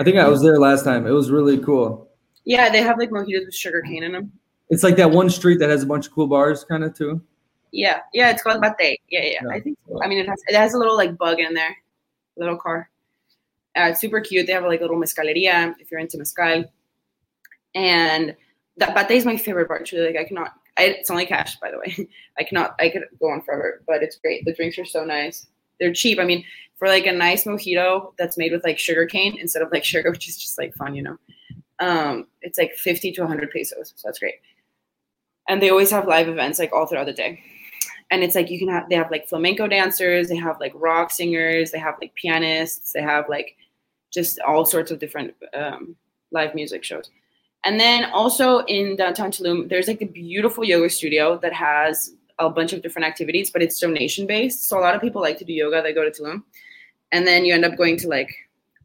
[0.00, 1.06] I think I was there last time.
[1.06, 2.10] It was really cool.
[2.44, 4.32] Yeah, they have like mojitos with sugar cane in them.
[4.70, 7.20] It's like that one street that has a bunch of cool bars, kind of too.
[7.70, 8.96] Yeah, yeah, it's called Batey.
[9.08, 9.48] Yeah, yeah, Yeah.
[9.50, 9.78] I think.
[9.86, 10.02] So.
[10.02, 11.76] I mean, it has it has a little like bug in there,
[12.36, 12.89] little car.
[13.76, 14.46] Uh, it's super cute.
[14.46, 16.64] They have like a little mezcaleria if you're into mezcal,
[17.74, 18.36] and
[18.76, 19.86] that Batey is my favorite part.
[19.86, 20.54] Truly, like I cannot.
[20.76, 22.08] I, it's only cash, by the way.
[22.38, 22.74] I cannot.
[22.80, 24.44] I could go on forever, but it's great.
[24.44, 25.46] The drinks are so nice.
[25.78, 26.18] They're cheap.
[26.18, 26.44] I mean,
[26.76, 30.10] for like a nice mojito that's made with like sugar cane instead of like sugar,
[30.12, 31.16] which is just like fun, you know.
[31.78, 34.34] Um, it's like 50 to 100 pesos, so that's great.
[35.48, 37.42] And they always have live events like all throughout the day
[38.10, 41.10] and it's like you can have they have like flamenco dancers they have like rock
[41.10, 43.56] singers they have like pianists they have like
[44.10, 45.96] just all sorts of different um,
[46.30, 47.10] live music shows.
[47.64, 52.48] And then also in downtown tulum there's like a beautiful yoga studio that has a
[52.48, 54.68] bunch of different activities but it's donation based.
[54.68, 55.82] So a lot of people like to do yoga.
[55.82, 56.42] They go to tulum.
[57.12, 58.30] And then you end up going to like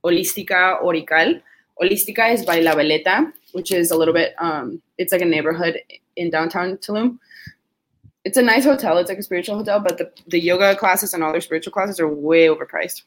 [0.04, 1.40] holistika orical.
[1.82, 5.80] Holistika is by la veleta which is a little bit um it's like a neighborhood
[6.16, 7.18] in downtown tulum.
[8.26, 8.98] It's a nice hotel.
[8.98, 12.00] It's like a spiritual hotel, but the, the yoga classes and all their spiritual classes
[12.00, 13.04] are way overpriced.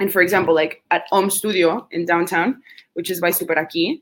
[0.00, 2.62] And for example, like at Om Studio in downtown,
[2.94, 4.00] which is by Superaki,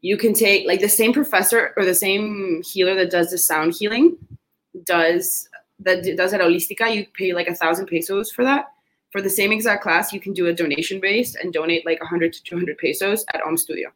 [0.00, 3.74] you can take like the same professor or the same healer that does the sound
[3.74, 4.16] healing
[4.84, 5.48] does
[5.80, 6.94] that does at Holistika.
[6.94, 8.66] You pay like a thousand pesos for that.
[9.10, 12.32] For the same exact class, you can do a donation based and donate like 100
[12.34, 13.90] to 200 pesos at Om Studio.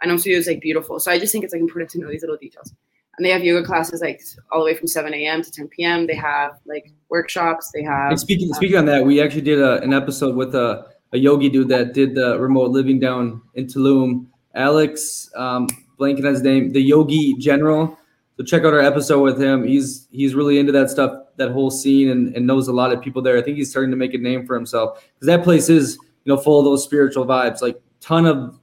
[0.00, 0.98] And Om Studio is like beautiful.
[1.00, 2.72] So I just think it's like important to know these little details
[3.16, 5.42] and they have yoga classes like all the way from 7 a.m.
[5.42, 6.06] to 10 p.m.
[6.06, 7.70] They have like workshops.
[7.72, 10.86] They have And speaking speaking on that, we actually did a, an episode with a,
[11.12, 14.26] a yogi dude that did the remote living down in Tulum.
[14.54, 15.66] Alex, um,
[15.98, 17.98] blanking his name, the Yogi General.
[18.36, 19.64] So check out our episode with him.
[19.64, 23.00] He's he's really into that stuff, that whole scene, and, and knows a lot of
[23.00, 23.36] people there.
[23.36, 26.34] I think he's starting to make a name for himself because that place is you
[26.34, 27.62] know full of those spiritual vibes.
[27.62, 28.58] Like ton of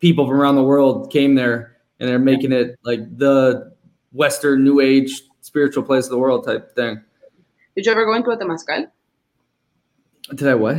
[0.00, 3.72] people from around the world came there, and they're making it like the
[4.12, 7.02] Western New Age spiritual place of the world type thing.
[7.74, 8.88] Did you ever go into a Temascal?
[10.34, 10.76] Did I what?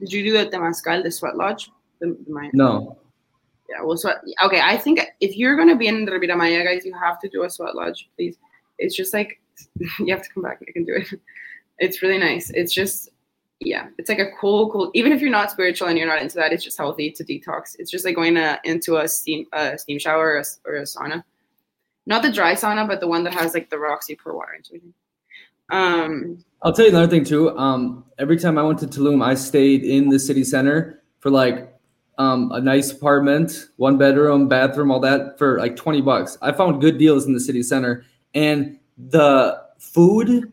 [0.00, 1.70] Did you do the Temascal, the sweat lodge?
[2.00, 2.50] The, the Maya?
[2.52, 2.96] No.
[3.68, 4.18] Yeah, well, sweat.
[4.44, 7.28] Okay, I think if you're gonna be in the Riviera Maya, guys, you have to
[7.28, 8.36] do a sweat lodge, please.
[8.78, 9.40] It's just like
[9.98, 10.62] you have to come back.
[10.66, 11.20] I can do it.
[11.80, 12.50] It's really nice.
[12.50, 13.10] It's just
[13.60, 14.90] yeah, it's like a cool, cool.
[14.94, 17.74] Even if you're not spiritual and you're not into that, it's just healthy to detox.
[17.78, 20.82] It's just like going to, into a steam a steam shower or a, or a
[20.82, 21.24] sauna,
[22.08, 23.76] not the dry sauna, but the one that has like the
[24.08, 24.80] you pour water into.
[25.70, 27.56] Um, I'll tell you another thing too.
[27.56, 31.78] Um, every time I went to Tulum, I stayed in the city center for like
[32.16, 36.38] um, a nice apartment, one bedroom, bathroom, all that for like 20 bucks.
[36.40, 38.04] I found good deals in the city center
[38.34, 40.50] and the food,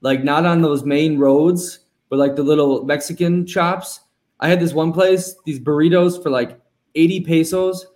[0.00, 1.78] like not on those main roads,
[2.10, 4.00] but like the little Mexican shops.
[4.40, 6.60] I had this one place, these burritos for like
[6.96, 7.86] 80 pesos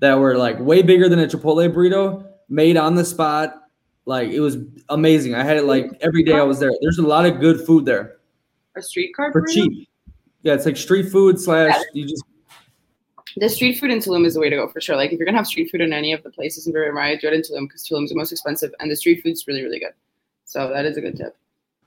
[0.00, 3.62] that were like way bigger than a Chipotle burrito, made on the spot.
[4.06, 4.56] Like it was
[4.88, 5.34] amazing.
[5.34, 6.70] I had it like every day I was there.
[6.80, 8.16] There's a lot of good food there
[8.76, 9.52] A streetcar for burrito?
[9.54, 9.88] cheap.
[10.42, 12.24] Yeah, it's like street food slash you just
[13.36, 14.96] The street food in Tulum is the way to go for sure.
[14.96, 17.18] Like if you're gonna have street food in any of the places in Riviera Maya,
[17.20, 19.78] do it in Tulum because Tulum's the most expensive and the street food's really, really
[19.78, 19.92] good.
[20.44, 21.36] So that is a good tip.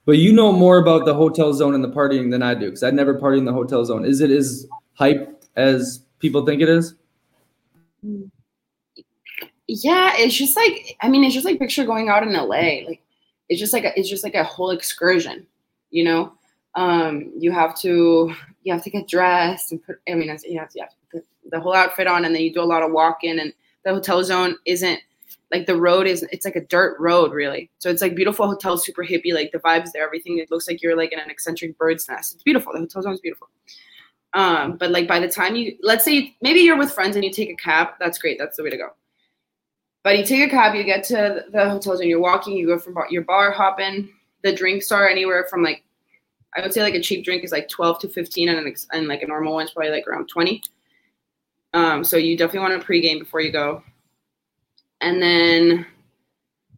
[0.05, 2.83] But you know more about the hotel zone and the partying than I do because
[2.83, 4.05] I'd never party in the hotel zone.
[4.05, 6.93] Is it as hype as people think it is?
[8.03, 8.25] Hmm.
[9.73, 12.83] Yeah, it's just like I mean, it's just like picture going out in LA.
[12.85, 13.01] Like
[13.47, 15.47] it's just like a, it's just like a whole excursion,
[15.91, 16.33] you know.
[16.75, 20.01] Um, you have to you have to get dressed and put.
[20.09, 22.41] I mean, you have to, you have to put the whole outfit on, and then
[22.41, 23.39] you do a lot of walking.
[23.39, 23.53] And
[23.85, 24.99] the hotel zone isn't
[25.53, 26.23] like the road is.
[26.33, 27.71] It's like a dirt road, really.
[27.79, 29.33] So it's like beautiful hotel, super hippie.
[29.33, 30.37] Like the vibes there, everything.
[30.39, 32.33] It looks like you're like in an eccentric bird's nest.
[32.33, 32.73] It's beautiful.
[32.73, 33.47] The hotel zone is beautiful.
[34.33, 37.31] Um, but like by the time you, let's say maybe you're with friends and you
[37.31, 38.37] take a cab, that's great.
[38.37, 38.89] That's the way to go.
[40.03, 42.79] But you take a cab, you get to the hotels, zone, you're walking, you go
[42.79, 44.09] from bar, your bar hopping.
[44.43, 45.83] The drinks are anywhere from like,
[46.55, 49.07] I would say like a cheap drink is like 12 to 15, and, an and
[49.07, 50.61] like a normal one's probably like around 20.
[51.73, 53.83] Um, so you definitely want to pregame before you go.
[55.01, 55.85] And then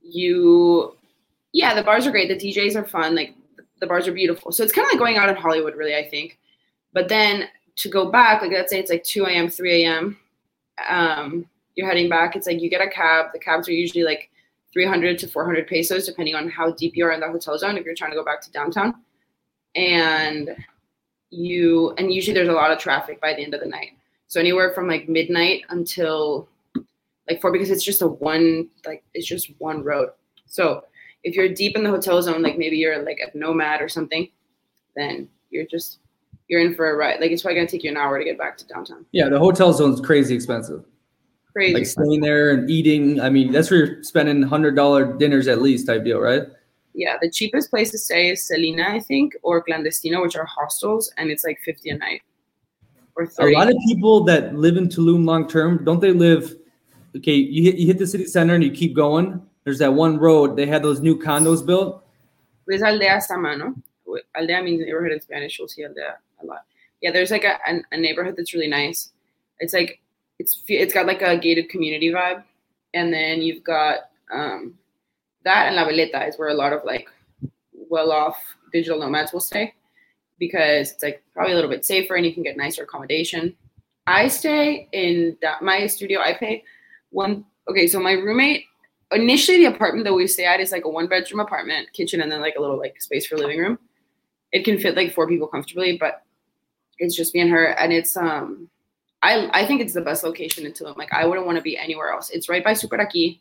[0.02, 0.96] you,
[1.54, 2.28] yeah, the bars are great.
[2.28, 3.16] The DJs are fun.
[3.16, 3.36] Like
[3.80, 4.52] the bars are beautiful.
[4.52, 6.38] So it's kind of like going out in Hollywood, really, I think.
[6.92, 7.48] But then
[7.78, 10.18] to go back, like let's say it's like 2 a.m., 3 a.m.
[10.88, 11.46] Um,
[11.76, 12.36] you're heading back.
[12.36, 13.28] It's like you get a cab.
[13.34, 14.30] The cabs are usually like
[14.74, 17.78] 300 to 400 pesos, depending on how deep you are in the hotel zone.
[17.78, 18.94] If you're trying to go back to downtown,
[19.76, 20.56] and
[21.30, 23.92] you and usually there's a lot of traffic by the end of the night.
[24.28, 26.50] So anywhere from like midnight until
[27.30, 30.10] like four, because it's just a one like it's just one road.
[30.46, 30.84] So
[31.24, 34.30] if you're deep in the hotel zone, like maybe you're like a nomad or something,
[34.96, 36.00] then you're just
[36.48, 37.20] you're in for a ride.
[37.20, 39.06] Like it's probably gonna take you an hour to get back to downtown.
[39.12, 40.84] Yeah, the hotel zone's crazy expensive.
[41.54, 41.74] Crazy.
[41.74, 43.22] Like staying there and eating.
[43.22, 46.44] I mean, that's where you're spending hundred dollar dinners at least type deal, right?
[46.94, 51.12] yeah, the cheapest place to stay is Selina, I think, or Clandestino, which are hostels,
[51.18, 52.22] and it's like 50 a night
[53.16, 56.56] or A lot of people that live in Tulum long term, don't they live?
[57.16, 59.42] Okay, you hit you hit the city center and you keep going.
[59.64, 60.56] There's that one road.
[60.56, 62.04] They had those new condos built.
[62.66, 63.76] There's Aldea Zama, no?
[64.36, 65.60] Aldea means neighborhood in Spanish.
[65.60, 66.66] You'll see Aldea a lot.
[67.02, 69.12] Yeah, there's like a, a, a neighborhood that's really nice.
[69.60, 70.02] It's like
[70.44, 72.44] it's it's got like a gated community vibe,
[72.94, 74.76] and then you've got um,
[75.46, 77.08] that and La Veleta is where a lot of like
[77.90, 78.38] well-off
[78.72, 79.74] digital nomads will stay
[80.40, 83.56] because it's like probably a little bit safer and you can get nicer accommodation.
[84.06, 86.20] I stay in that, my studio.
[86.20, 86.64] I pay
[87.12, 87.46] one.
[87.70, 88.66] Okay, so my roommate
[89.12, 92.32] initially the apartment that we stay at is like a one bedroom apartment, kitchen, and
[92.32, 93.80] then like a little like space for living room.
[94.52, 96.24] It can fit like four people comfortably, but
[96.98, 98.70] it's just me and her, and it's um,
[99.24, 100.98] I I think it's the best location in Tulum.
[100.98, 102.30] Like I wouldn't want to be anywhere else.
[102.30, 103.40] It's right by Superaki.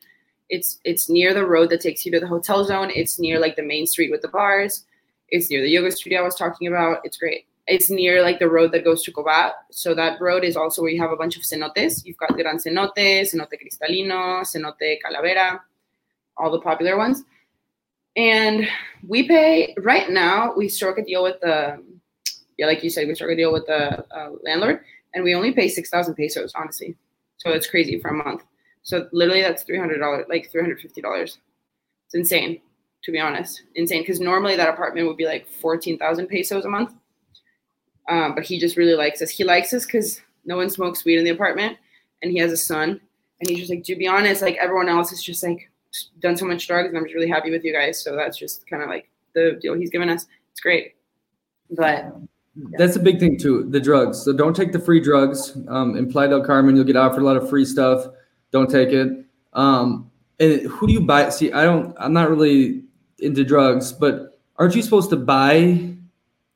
[0.49, 2.91] It's it's near the road that takes you to the hotel zone.
[2.95, 4.85] It's near like the main street with the bars.
[5.29, 7.01] It's near the yoga studio I was talking about.
[7.05, 7.47] It's great.
[7.67, 9.53] It's near like the road that goes to Coba.
[9.71, 12.05] So that road is also where you have a bunch of cenotes.
[12.05, 15.61] You've got Gran Cenote, Cenote Cristalino, Cenote Calavera,
[16.37, 17.23] all the popular ones.
[18.17, 18.69] And
[19.07, 20.53] we pay right now.
[20.55, 21.83] We struck a deal with the
[22.59, 24.81] yeah, like you said, we struck a deal with the uh, landlord,
[25.15, 26.97] and we only pay six thousand pesos, honestly.
[27.39, 28.43] So it's crazy for a month.
[28.83, 31.39] So literally, that's three hundred dollars, like three hundred fifty dollars.
[32.07, 32.61] It's insane,
[33.05, 34.03] to be honest, insane.
[34.03, 36.93] Because normally that apartment would be like fourteen thousand pesos a month.
[38.09, 39.31] Um, but he just really likes us.
[39.31, 41.79] He likes us because no one smokes weed in the apartment,
[42.23, 43.01] and he has a son.
[43.41, 45.69] And he's just like, to be honest, like everyone else is just like
[46.21, 48.03] done so much drugs, and I'm just really happy with you guys.
[48.03, 50.27] So that's just kind of like the deal he's given us.
[50.53, 50.95] It's great,
[51.71, 52.13] but
[52.55, 53.65] That's a big thing too.
[53.71, 54.23] The drugs.
[54.23, 55.57] So don't take the free drugs.
[55.69, 58.07] Um, in Playa del Carmen, you'll get offered a lot of free stuff.
[58.51, 59.25] Don't take it.
[59.55, 61.31] Um, and who do you buy?
[61.31, 61.95] See, I don't.
[61.99, 62.85] I'm not really
[63.21, 65.95] into drugs, but aren't you supposed to buy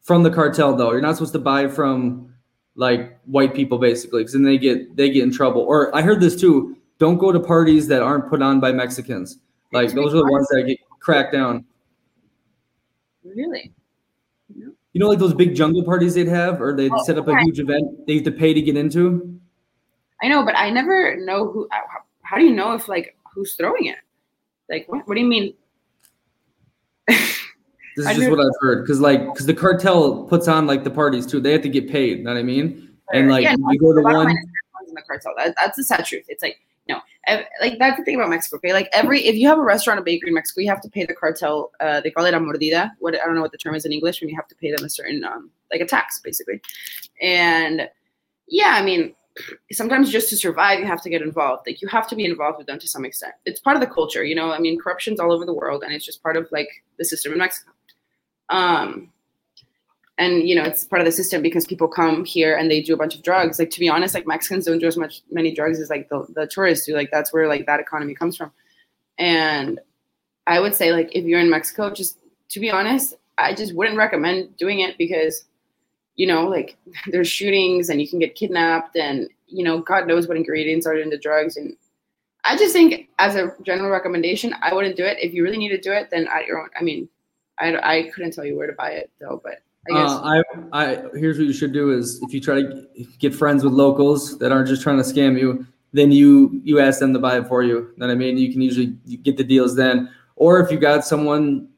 [0.03, 0.92] from the cartel though?
[0.92, 2.34] You're not supposed to buy from
[2.74, 5.62] like white people basically, because then they get they get in trouble.
[5.62, 6.76] Or I heard this too.
[6.99, 9.38] Don't go to parties that aren't put on by Mexicans.
[9.72, 11.64] Like those are the ones that get cracked down.
[13.24, 13.72] really,
[14.97, 17.38] You know, like those big jungle parties they'd have, or they'd Oh, set up a
[17.42, 19.38] huge event they have to pay to get into.
[20.22, 21.66] I know, but I never know who.
[21.66, 23.99] Uh, how, how do you know if like who's throwing it?
[24.70, 25.07] Like, what?
[25.07, 25.53] What do you mean?
[27.07, 27.44] This
[28.07, 30.90] I is just what I've heard, because like, because the cartel puts on like the
[30.90, 31.40] parties too.
[31.40, 32.16] They have to get paid.
[32.20, 32.97] You know what I mean?
[33.12, 34.14] and like Yeah, no, you go to one.
[34.14, 35.34] line is everyone's in the cartel.
[35.36, 36.24] That, that's the sad truth.
[36.30, 36.57] It's like
[36.89, 37.01] no,
[37.61, 38.57] like that's the thing about Mexico.
[38.57, 40.89] Okay, like every if you have a restaurant a bakery in Mexico, you have to
[40.89, 41.72] pay the cartel.
[41.80, 42.93] Uh, they call it a mordida.
[43.01, 44.70] What I don't know what the term is in English when you have to pay
[44.70, 46.61] them a certain um, like a tax basically.
[47.20, 47.89] And
[48.49, 49.14] yeah, I mean,
[49.72, 51.66] sometimes just to survive, you have to get involved.
[51.66, 53.34] Like you have to be involved with them to some extent.
[53.45, 54.53] It's part of the culture, you know.
[54.53, 56.68] I mean, corruption's all over the world, and it's just part of like
[56.99, 57.72] the system in Mexico.
[58.49, 59.11] Um,
[60.18, 62.94] and you know, it's part of the system because people come here and they do
[62.94, 63.58] a bunch of drugs.
[63.58, 66.26] Like to be honest, like Mexicans don't do as much many drugs as like the,
[66.34, 66.94] the tourists do.
[66.94, 68.50] Like that's where like that economy comes from.
[69.18, 69.78] And
[70.46, 72.18] I would say like if you're in Mexico, just
[72.50, 75.44] to be honest, I just wouldn't recommend doing it because
[76.16, 80.26] you know, like there's shootings and you can get kidnapped and you know, God knows
[80.26, 81.56] what ingredients are in the drugs.
[81.56, 81.76] And
[82.44, 85.18] I just think as a general recommendation, I wouldn't do it.
[85.20, 86.70] If you really need to do it, then at your own.
[86.78, 87.08] I mean,
[87.58, 89.60] I, I couldn't tell you where to buy it though, but
[89.91, 92.87] I guess Uh, I, I here's what you should do is if you try to
[93.18, 97.01] get friends with locals that aren't just trying to scam you, then you you ask
[97.01, 97.76] them to buy it for you.
[97.76, 98.37] You know what I mean?
[98.37, 98.87] You can usually
[99.22, 100.11] get the deals then.
[100.37, 101.68] Or if you got someone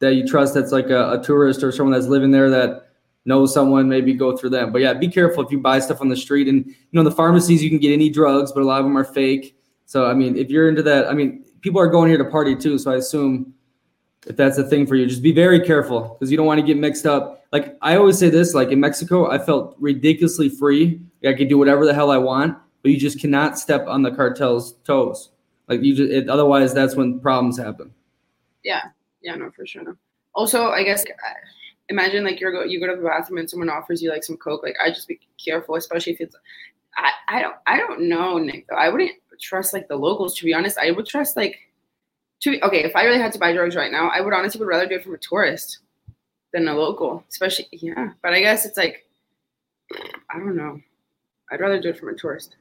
[0.00, 2.88] that you trust that's like a, a tourist or someone that's living there that
[3.24, 4.72] knows someone, maybe go through them.
[4.72, 6.48] But yeah, be careful if you buy stuff on the street.
[6.48, 8.96] And you know, the pharmacies you can get any drugs, but a lot of them
[8.96, 9.56] are fake.
[9.86, 12.54] So I mean, if you're into that, I mean, people are going here to party
[12.54, 12.78] too.
[12.78, 13.54] So I assume
[14.26, 16.66] if that's a thing for you, just be very careful because you don't want to
[16.66, 17.35] get mixed up.
[17.52, 21.00] Like I always say this, like in Mexico, I felt ridiculously free.
[21.24, 24.10] I could do whatever the hell I want, but you just cannot step on the
[24.10, 25.30] cartel's toes.
[25.68, 27.92] Like you just, it, otherwise that's when problems happen.
[28.62, 28.82] yeah,
[29.22, 29.96] yeah, no, for sure, no.
[30.34, 31.34] Also, I guess uh,
[31.88, 34.36] imagine like you're go you go to the bathroom and someone offers you like some
[34.36, 34.62] coke.
[34.62, 36.36] Like I just be careful, especially if it's.
[36.96, 38.66] I, I don't I don't know Nick.
[38.68, 38.76] Though.
[38.76, 40.78] I wouldn't trust like the locals to be honest.
[40.78, 41.58] I would trust like
[42.40, 44.68] to okay if I really had to buy drugs right now, I would honestly would
[44.68, 45.80] rather do it from a tourist
[46.56, 47.22] than a local.
[47.28, 49.04] Especially yeah, but I guess it's like
[50.30, 50.80] I don't know.
[51.52, 52.56] I'd rather do it from a tourist.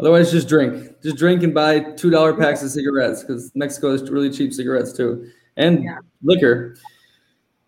[0.00, 1.00] Otherwise, just drink.
[1.02, 4.92] Just drink and buy two dollar packs of cigarettes because Mexico has really cheap cigarettes
[4.92, 5.98] too, and Yeah.
[6.22, 6.76] liquor.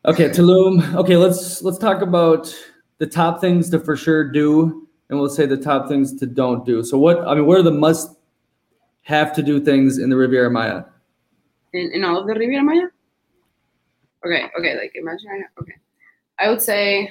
[0.04, 0.94] Okay, Tulum.
[0.94, 2.52] Okay, let's let's talk about
[2.98, 6.64] the top things to for sure do, and we'll say the top things to don't
[6.66, 6.82] do.
[6.82, 8.16] So, what I mean, what are the must
[9.02, 10.82] have to do things in the Riviera Maya?
[11.72, 12.86] in, in all of the Riviera Maya?
[14.26, 15.74] Okay, okay, like imagine I okay.
[16.38, 17.10] I would say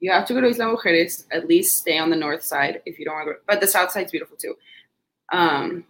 [0.00, 2.98] you have to go to Isla Mujeres, at least stay on the north side if
[2.98, 4.56] you don't want to go but the south side's beautiful too.
[5.32, 5.84] Um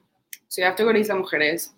[0.48, 1.70] so you have to go to Isla Mujeres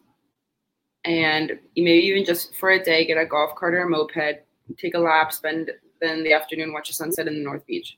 [1.05, 4.43] and maybe even just for a day get a golf cart or a moped,
[4.79, 5.71] take a lap, spend
[6.01, 7.97] then the afternoon watch a sunset in the North Beach.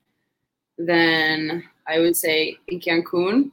[0.76, 3.50] Then I would say in Cancun,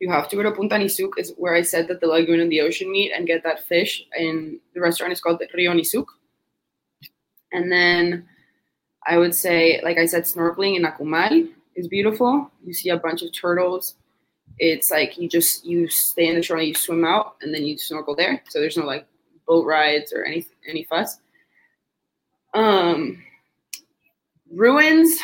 [0.00, 2.50] you have to go to Punta Nizuc, is where I said that the lagoon and
[2.50, 4.04] the ocean meet, and get that fish.
[4.12, 6.06] And the restaurant is called Rio Nizuc.
[7.54, 8.26] And then
[9.06, 12.50] I would say, like I said, snorkeling in Akumal is beautiful.
[12.64, 13.94] You see a bunch of turtles.
[14.58, 17.64] It's like you just you stay in the shore and you swim out, and then
[17.64, 18.42] you snorkel there.
[18.48, 19.06] So there's no like
[19.46, 21.18] boat rides or any any fuss.
[22.54, 23.22] Um,
[24.52, 25.18] ruins.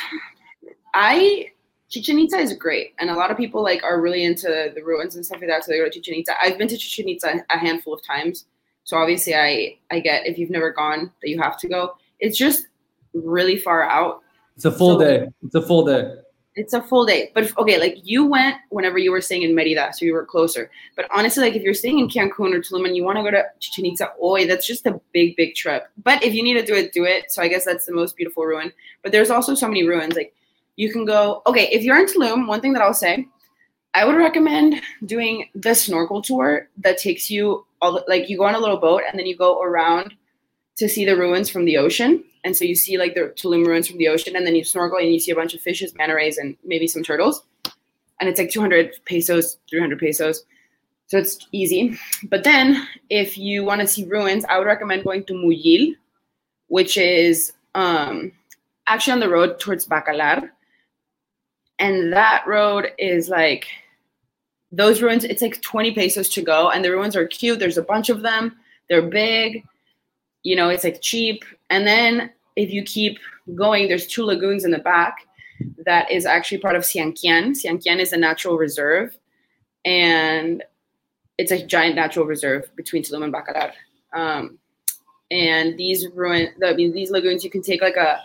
[0.94, 1.50] I
[1.90, 5.16] Chichen Itza is great, and a lot of people like are really into the ruins
[5.16, 5.64] and stuff like that.
[5.64, 6.34] So they go to Chichen Itza.
[6.40, 8.46] I've been to Chichen Itza a handful of times,
[8.84, 11.94] so obviously I I get if you've never gone that you have to go.
[12.20, 12.66] It's just
[13.14, 14.20] really far out.
[14.56, 15.26] It's a full So- day.
[15.44, 16.14] It's a full day.
[16.56, 19.92] It's a full day, but okay, like you went whenever you were staying in Merida,
[19.94, 20.68] so you were closer.
[20.96, 23.30] But honestly, like if you're staying in Cancun or Tulum and you want to go
[23.30, 25.84] to Chichen Itza, oi, that's just a big, big trip.
[26.02, 27.30] But if you need to do it, do it.
[27.30, 28.72] So I guess that's the most beautiful ruin.
[29.02, 30.16] But there's also so many ruins.
[30.16, 30.34] Like
[30.74, 31.40] you can go.
[31.46, 33.28] Okay, if you're in Tulum, one thing that I'll say,
[33.94, 38.44] I would recommend doing the snorkel tour that takes you all the, like you go
[38.44, 40.14] on a little boat and then you go around
[40.80, 42.24] to see the ruins from the ocean.
[42.42, 44.98] And so you see like the Tulum ruins from the ocean, and then you snorkel
[44.98, 47.42] and you see a bunch of fishes, manta rays, and maybe some turtles.
[48.18, 50.44] And it's like 200 pesos, 300 pesos.
[51.08, 51.98] So it's easy.
[52.30, 55.96] But then if you want to see ruins, I would recommend going to Muyil,
[56.68, 58.32] which is um,
[58.86, 60.48] actually on the road towards Bacalar.
[61.78, 63.66] And that road is like
[64.72, 66.70] those ruins, it's like 20 pesos to go.
[66.70, 67.58] And the ruins are cute.
[67.58, 68.56] There's a bunch of them.
[68.88, 69.64] They're big.
[70.42, 71.44] You know, it's like cheap.
[71.68, 73.18] And then if you keep
[73.54, 75.26] going, there's two lagoons in the back
[75.84, 77.52] that is actually part of Sian Ka'an.
[77.52, 79.16] Sianquian is a natural reserve.
[79.84, 80.62] And
[81.38, 83.72] it's a giant natural reserve between Tulum and Bacalar.
[84.12, 84.58] Um,
[85.30, 88.20] and these ruin, I mean, these lagoons, you can take like a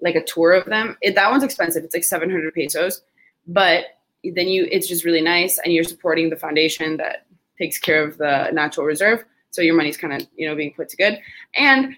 [0.00, 0.96] like a tour of them.
[1.00, 1.84] It, that one's expensive.
[1.84, 3.02] It's like 700 pesos,
[3.46, 3.84] but
[4.22, 7.26] then you, it's just really nice, and you're supporting the foundation that
[7.58, 9.24] takes care of the natural reserve.
[9.54, 11.18] So your money's kind of you know being put to good,
[11.54, 11.94] and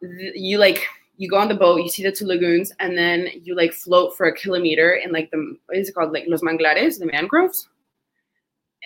[0.00, 0.86] th- you like
[1.16, 4.16] you go on the boat, you see the two lagoons, and then you like float
[4.16, 7.68] for a kilometer in like the what is it called, like los manglares, the mangroves.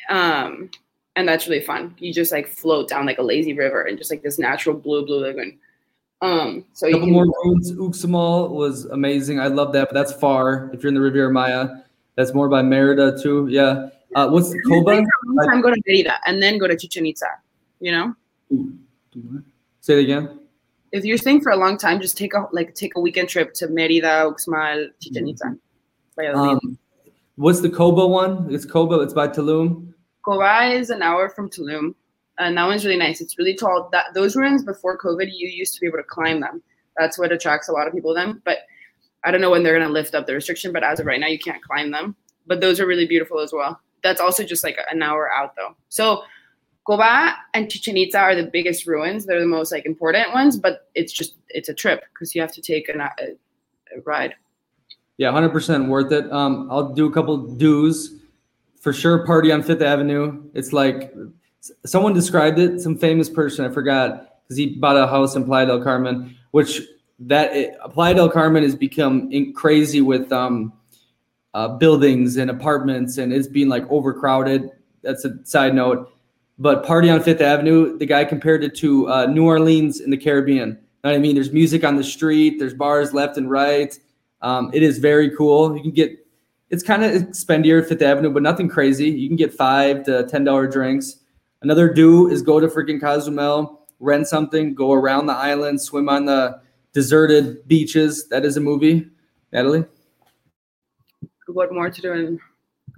[0.09, 0.71] Um,
[1.15, 1.95] and that's really fun.
[1.99, 5.05] You just like float down like a lazy river and just like this natural blue
[5.05, 5.59] blue lagoon.
[6.23, 7.73] Um, so you couple can, more ruins.
[7.73, 9.41] Uxmal was amazing.
[9.41, 10.71] I love that, but that's far.
[10.73, 11.69] If you're in the Riviera Maya,
[12.15, 13.49] that's more by Merida too.
[13.51, 13.89] Yeah.
[14.15, 14.93] Uh, what's Coba?
[14.93, 17.27] staying for a long time, go to Merida and then go to Chichen Itza.
[17.83, 18.15] You know,
[19.81, 20.39] Say it again.
[20.93, 23.53] if you're staying for a long time, just take a like take a weekend trip
[23.55, 25.57] to Merida, Uxmal, Chichen Itza.
[26.33, 26.79] Um,
[27.35, 28.47] what's the Coba one?
[28.55, 29.01] It's Coba.
[29.01, 29.93] It's by Tulum.
[30.25, 31.97] Coba is an hour from Tulum,
[32.39, 33.21] and that one's really nice.
[33.21, 33.89] It's really tall.
[33.91, 36.63] That those ruins before COVID, you used to be able to climb them.
[36.97, 38.43] That's what attracts a lot of people to them.
[38.45, 38.59] But
[39.25, 40.73] I don't know when they're gonna lift up the restriction.
[40.73, 42.15] But as of right now, you can't climb them.
[42.47, 43.81] But those are really beautiful as well.
[44.05, 45.75] That's also just like an hour out though.
[45.89, 46.23] So
[46.85, 49.27] Coba and Chichen Itza are the biggest ruins.
[49.27, 50.57] They're the most like important ones.
[50.57, 53.11] But it's just it's a trip because you have to take an, a,
[53.97, 54.35] a ride.
[55.19, 56.31] Yeah, hundred percent worth it.
[56.33, 58.19] Um, I'll do a couple do's
[58.81, 59.25] for sure.
[59.25, 60.43] Party on Fifth Avenue.
[60.55, 61.15] It's like
[61.85, 62.81] someone described it.
[62.81, 66.81] Some famous person, I forgot, because he bought a house in Playa del Carmen, which
[67.21, 70.73] that it, Playa del Carmen has become in, crazy with um,
[71.55, 74.71] uh, buildings and apartments, and it's being like overcrowded.
[75.03, 76.12] That's a side note.
[76.63, 80.17] But Party on Fifth Avenue, the guy compared it to uh, New Orleans in the
[80.17, 80.69] Caribbean.
[80.69, 81.35] You know what I mean?
[81.35, 82.61] There's music on the street.
[82.61, 83.99] There's bars left and right.
[84.43, 85.77] Um, it is very cool.
[85.77, 86.25] You can get
[86.71, 89.11] it's kind of expendier at Fifth Avenue, but nothing crazy.
[89.11, 91.17] You can get five to ten dollar drinks.
[91.63, 96.27] Another do is go to freaking Cozumel, rent something, go around the island, swim on
[96.27, 96.61] the
[96.93, 98.29] deserted beaches.
[98.29, 99.09] That is a movie.
[99.53, 99.85] Natalie?
[101.49, 102.41] what more to do and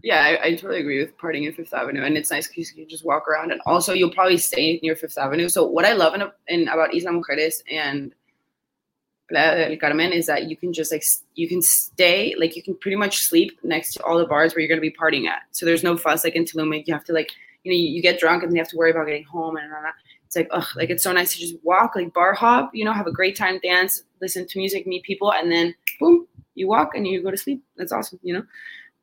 [0.04, 2.82] yeah I, I totally agree with partying in fifth avenue and it's nice because you
[2.82, 5.48] can just walk around and also you'll probably stay near fifth avenue.
[5.48, 8.14] So what i love in, in about isla mujeres and
[9.28, 11.02] Playa del Carmen is that you can just like
[11.34, 14.60] you can stay like you can pretty much sleep next to all the bars where
[14.60, 15.42] you're to be partying at.
[15.50, 17.30] So there's no fuss like in Tulum you have to like
[17.62, 19.56] you know you, you get drunk and then you have to worry about getting home
[19.56, 19.94] and all that.
[20.26, 22.92] It's like ugh like it's so nice to just walk like bar hop you know
[22.92, 26.94] have a great time dance listen to music meet people and then boom you walk
[26.94, 27.64] and you go to sleep.
[27.76, 28.44] That's awesome you know?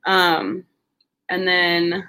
[0.06, 0.66] Um
[1.32, 2.07] and then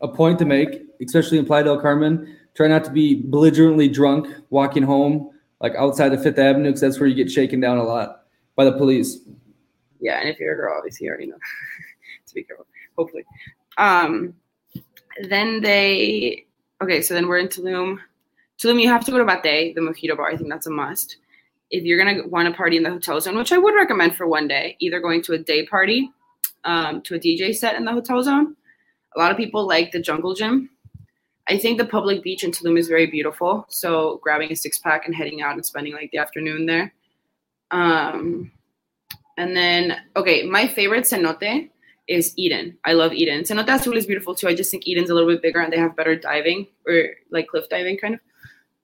[0.00, 4.26] A point to make, especially in Playa del Carmen, try not to be belligerently drunk
[4.50, 7.84] walking home, like outside of Fifth Avenue, because that's where you get shaken down a
[7.84, 8.24] lot
[8.56, 9.18] by the police.
[10.00, 11.38] yeah and if you're a girl obviously you already know.
[12.26, 12.66] To be careful
[12.96, 13.24] hopefully.
[13.76, 14.34] Um
[15.28, 16.46] then they
[16.82, 17.98] okay so then we're in tulum.
[18.58, 20.30] Tulum you have to go to batey the mojito bar.
[20.30, 21.18] I think that's a must.
[21.70, 24.14] If you're going to want to party in the hotel zone which i would recommend
[24.14, 26.10] for one day either going to a day party
[26.64, 28.56] um, to a dj set in the hotel zone
[29.14, 30.70] a lot of people like the jungle gym
[31.48, 35.06] i think the public beach in tulum is very beautiful so grabbing a six pack
[35.06, 36.92] and heading out and spending like the afternoon there
[37.72, 38.52] um,
[39.36, 41.70] and then, okay, my favorite cenote
[42.06, 42.76] is Eden.
[42.84, 43.42] I love Eden.
[43.42, 44.48] Cenote Azul is beautiful too.
[44.48, 47.48] I just think Eden's a little bit bigger and they have better diving or like
[47.48, 48.20] cliff diving kind of.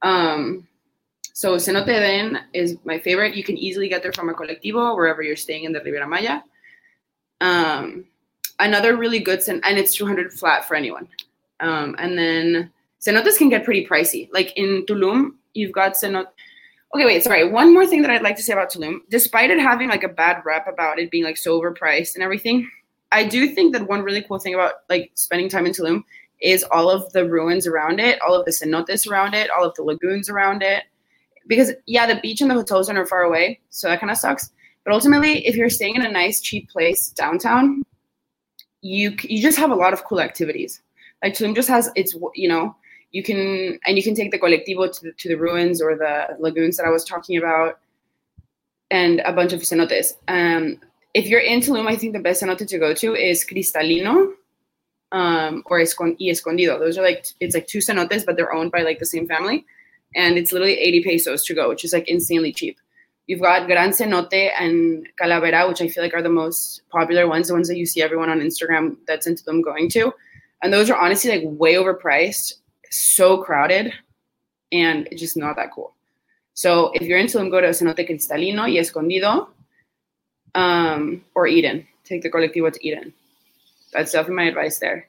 [0.03, 0.69] Um,
[1.35, 3.37] so Cenote Eden is my favorite.
[3.37, 6.41] You can easily get there from a colectivo wherever you're staying in the Riviera Maya.
[7.41, 8.07] Um,
[8.59, 11.09] another really good cen- and it's 200 flat for anyone.
[11.61, 14.29] Um, and then cenotes can get pretty pricey.
[14.33, 16.27] Like in Tulum, you've got cenote.
[16.95, 17.49] Okay, wait, sorry.
[17.49, 20.09] One more thing that I'd like to say about Tulum, despite it having like a
[20.09, 22.69] bad rep about it being like so overpriced and everything,
[23.13, 26.05] I do think that one really cool thing about like spending time in Tulum
[26.41, 29.75] is all of the ruins around it, all of the cenotes around it, all of
[29.75, 30.85] the lagoons around it.
[31.47, 34.51] Because yeah, the beach and the hotels are far away, so that kind of sucks.
[34.85, 37.83] But ultimately, if you're staying in a nice, cheap place downtown,
[38.89, 40.81] you you just have a lot of cool activities.
[41.23, 42.75] Like Tulum just has its you know
[43.13, 46.37] you can and you can take the colectivo to the, to the ruins or the
[46.39, 47.79] lagoons that I was talking about,
[48.91, 50.15] and a bunch of cenotes.
[50.29, 50.81] Um,
[51.15, 54.33] if you're in Tulum, I think the best cenote to go to is Cristalino
[55.13, 56.79] um, or Escon- y Escondido.
[56.79, 59.65] Those are like it's like two cenotes, but they're owned by like the same family,
[60.15, 62.79] and it's literally 80 pesos to go, which is like insanely cheap.
[63.29, 67.49] You've got Gran Cenote and Calavera, which I feel like are the most popular ones,
[67.49, 70.15] the ones that you see everyone on Instagram that's into them going to.
[70.63, 72.55] And those are honestly like way overpriced,
[72.91, 73.93] so crowded,
[74.73, 75.95] and just not that cool.
[76.55, 79.51] So if you're into them, go to Cenote Cristalino y Escondido
[80.55, 81.87] um, or Eden.
[82.05, 83.13] Take the colectivo to Eden.
[83.93, 85.07] That's definitely my advice there.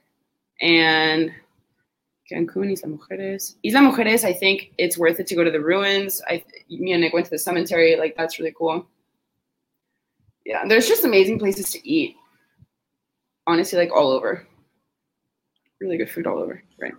[0.60, 1.32] And
[2.30, 3.56] Cancun, Isla Mujeres.
[3.64, 6.22] Isla Mujeres, I think it's worth it to go to the ruins.
[6.28, 7.96] I, me and Nick went to the cemetery.
[7.96, 8.86] Like, that's really cool.
[10.46, 12.16] Yeah, there's just amazing places to eat.
[13.46, 14.46] Honestly, like all over.
[15.80, 16.92] Really good food all over, right?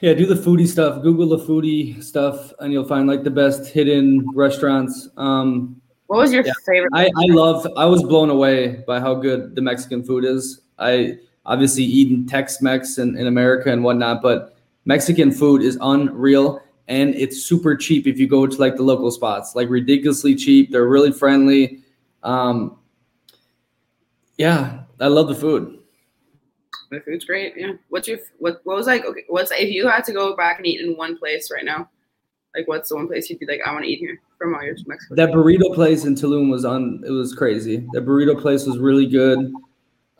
[0.00, 1.02] Yeah, do the foodie stuff.
[1.02, 5.08] Google the foodie stuff, and you'll find like the best hidden restaurants.
[5.16, 6.52] Um, What was your Yeah.
[6.66, 6.90] favorite?
[6.94, 10.62] I, I love I was blown away by how good the Mexican food is.
[10.78, 17.14] I obviously eating Tex-Mex in, in America and whatnot, but Mexican food is unreal and
[17.14, 20.70] it's super cheap if you go to like the local spots, like ridiculously cheap.
[20.70, 21.80] They're really friendly.
[22.22, 22.78] Um,
[24.36, 25.78] yeah, I love the food.
[26.90, 27.54] The food's great.
[27.56, 27.72] Yeah.
[27.88, 28.60] What's your what?
[28.64, 29.04] What was like?
[29.04, 29.24] Okay.
[29.28, 31.88] What's if you had to go back and eat in one place right now?
[32.54, 34.62] Like, what's the one place you'd be like, I want to eat here from all
[34.62, 35.16] your Mexico?
[35.16, 37.02] That burrito place in Tulum was on.
[37.04, 37.78] It was crazy.
[37.92, 39.52] That burrito place was really good.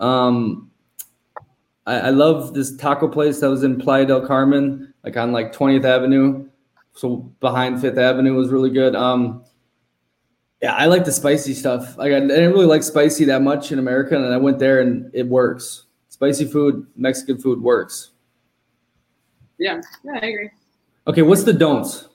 [0.01, 0.71] Um,
[1.87, 5.53] I, I love this taco place that was in Playa del Carmen, like on like
[5.53, 6.49] 20th Avenue.
[6.93, 8.95] So behind Fifth Avenue was really good.
[8.95, 9.45] Um,
[10.63, 11.99] yeah, I like the spicy stuff.
[11.99, 15.11] Like I didn't really like spicy that much in America, and I went there and
[15.13, 15.85] it works.
[16.09, 18.13] Spicy food, Mexican food works.
[19.59, 19.81] yeah.
[20.05, 20.51] Yeah, I agree.
[21.07, 22.09] Okay, what's the don'ts?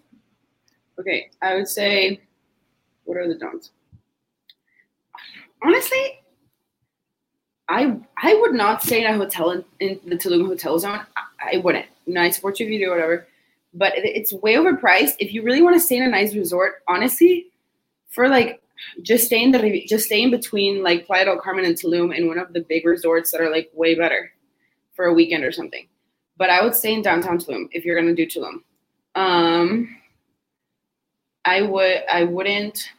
[1.00, 2.22] Okay, I would say,
[3.04, 3.72] what are the don'ts?
[5.64, 6.19] Honestly,
[7.70, 11.00] I I would not stay in a hotel in, in the Tulum hotel zone.
[11.16, 11.86] I, I wouldn't.
[12.06, 13.28] You if you do whatever,
[13.74, 15.16] but it, it's way overpriced.
[15.20, 17.46] If you really want to stay in a nice resort, honestly,
[18.10, 18.62] for like
[19.04, 22.28] just stay in the just stay in between like Playa del Carmen and Tulum in
[22.28, 24.32] one of the big resorts that are like way better
[24.94, 25.88] for a weekend or something.
[26.38, 28.64] But I would stay in downtown Tulum if you're gonna do Tulum.
[29.14, 29.96] Um,
[31.46, 32.90] I would I wouldn't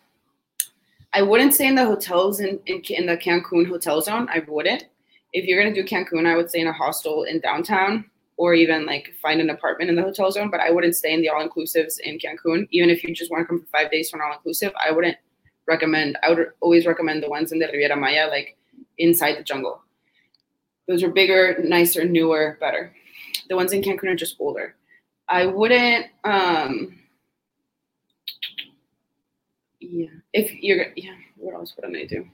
[1.12, 4.28] I wouldn't stay in the hotels in, in in the Cancun hotel zone.
[4.30, 4.84] I wouldn't.
[5.32, 8.04] If you're gonna do Cancun, I would stay in a hostel in downtown
[8.36, 10.50] or even like find an apartment in the hotel zone.
[10.50, 12.68] But I wouldn't stay in the all inclusives in Cancun.
[12.70, 14.92] Even if you just want to come for five days for an all inclusive, I
[14.92, 15.16] wouldn't
[15.66, 16.16] recommend.
[16.22, 18.56] I would always recommend the ones in the Riviera Maya, like
[18.98, 19.82] inside the jungle.
[20.86, 22.94] Those are bigger, nicer, newer, better.
[23.48, 24.76] The ones in Cancun are just older.
[25.28, 26.06] I wouldn't.
[26.24, 26.99] um
[29.80, 30.08] yeah.
[30.32, 32.26] If you're yeah, what else wouldn't I do?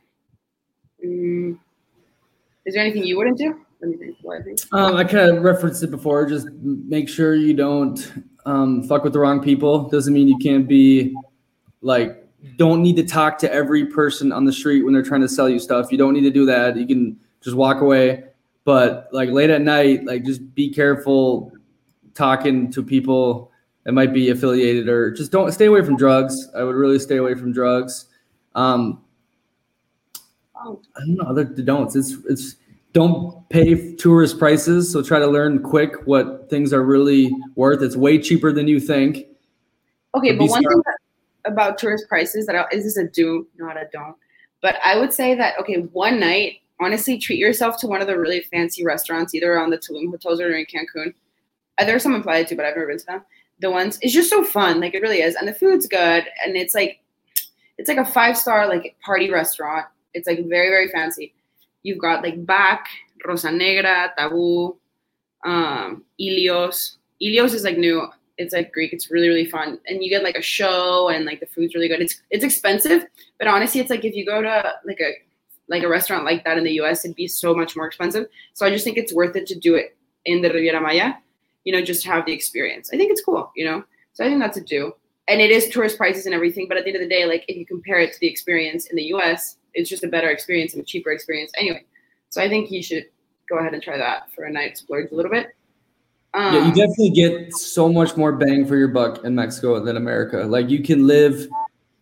[1.05, 1.59] Mm,
[2.64, 3.61] is there anything you wouldn't do?
[3.80, 4.16] Let me think.
[4.22, 4.59] What I think.
[4.72, 6.26] Um, I kind of referenced it before.
[6.26, 9.88] Just make sure you don't um, fuck with the wrong people.
[9.88, 11.14] Doesn't mean you can't be
[11.80, 12.22] like.
[12.59, 15.49] Don't need to talk to every person on the street when they're trying to sell
[15.49, 15.90] you stuff.
[15.90, 16.76] You don't need to do that.
[16.76, 18.24] You can just walk away.
[18.64, 21.53] But like late at night, like just be careful
[22.14, 23.51] talking to people
[23.87, 26.49] that might be affiliated or just don't stay away from drugs.
[26.57, 28.07] I would really stay away from drugs.
[28.57, 29.05] Um,
[30.57, 31.95] I don't know other don'ts.
[31.95, 32.57] It's it's
[32.93, 34.93] don't pay tourist prices.
[34.93, 37.80] So try to learn quick what things are really worth.
[37.80, 39.18] It's way cheaper than you think.
[40.16, 40.99] Okay, But but one thing that,
[41.53, 44.16] about tourist prices that I, is this a do, not a don't.
[44.62, 48.18] But I would say that okay, one night, honestly, treat yourself to one of the
[48.18, 51.14] really fancy restaurants, either around the Tulum hotels or in Cancun.
[51.78, 53.22] Uh, There's some in Playa too, but I've never been to them.
[53.61, 56.57] The ones it's just so fun, like it really is, and the food's good, and
[56.57, 57.01] it's like
[57.79, 59.87] it's like a five star like party restaurant.
[60.15, 61.35] It's like very very fancy.
[61.83, 62.89] You've got like Back,
[63.25, 64.77] Rosa Negra, Tabú,
[65.45, 66.97] um, Ilios.
[67.23, 68.07] Ilios is like new.
[68.39, 68.93] It's like Greek.
[68.93, 71.89] It's really really fun, and you get like a show, and like the food's really
[71.89, 72.03] good.
[72.03, 73.07] It's it's expensive,
[73.39, 75.13] but honestly, it's like if you go to like a
[75.69, 78.27] like a restaurant like that in the U.S., it'd be so much more expensive.
[78.55, 81.15] So I just think it's worth it to do it in the Riviera Maya.
[81.67, 82.89] You know, just to have the experience.
[82.95, 83.53] I think it's cool.
[83.55, 84.95] You know, so I think that's a do.
[85.29, 87.45] And it is tourist prices and everything, but at the end of the day, like
[87.49, 90.73] if you compare it to the experience in the U.S., it's just a better experience
[90.73, 91.85] and a cheaper experience anyway.
[92.31, 93.07] So I think you should
[93.49, 95.49] go ahead and try that for a night splurge a little bit.
[96.35, 99.97] Um, Yeah, you definitely get so much more bang for your buck in Mexico than
[99.97, 100.39] America.
[100.39, 101.49] Like you can live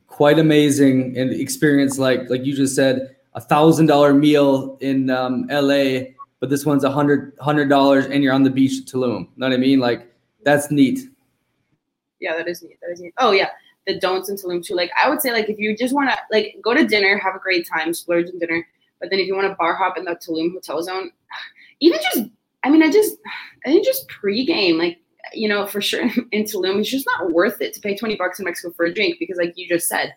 [0.06, 5.46] quite amazing and experience like like you just said a thousand dollar meal in um,
[5.50, 9.28] LA, but this one's a hundred hundred dollars and you're on the beach at Tulum.
[9.36, 9.80] Know what I mean?
[9.80, 10.12] Like
[10.44, 11.00] that's neat.
[12.20, 12.78] yeah, that is neat.
[12.82, 13.14] That is neat.
[13.18, 13.50] Oh yeah,
[13.86, 14.74] the don'ts in Tulum too.
[14.74, 17.34] Like I would say, like if you just want to like go to dinner, have
[17.34, 18.66] a great time, splurge on dinner.
[19.00, 21.10] But then if you want to bar hop in the Tulum hotel zone,
[21.80, 22.28] even just
[22.64, 23.16] I mean, I just
[23.64, 24.98] I think just pregame, like
[25.32, 28.38] you know, for sure in Tulum, it's just not worth it to pay twenty bucks
[28.38, 30.14] in Mexico for a drink because, like you just said,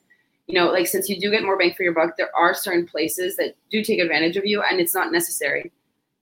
[0.48, 2.88] you know, like since you do get more bang for your buck, there are certain
[2.88, 5.72] places that do take advantage of you, and it's not necessary,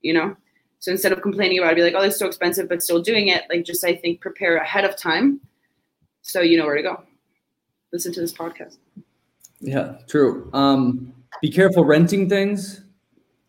[0.05, 0.35] you know.
[0.79, 3.29] So instead of complaining about it, be like, oh, it's so expensive, but still doing
[3.29, 5.41] it, like just I think prepare ahead of time
[6.21, 7.03] so you know where to go.
[7.91, 8.77] Listen to this podcast.
[9.59, 10.49] Yeah, true.
[10.53, 12.81] Um, be careful renting things.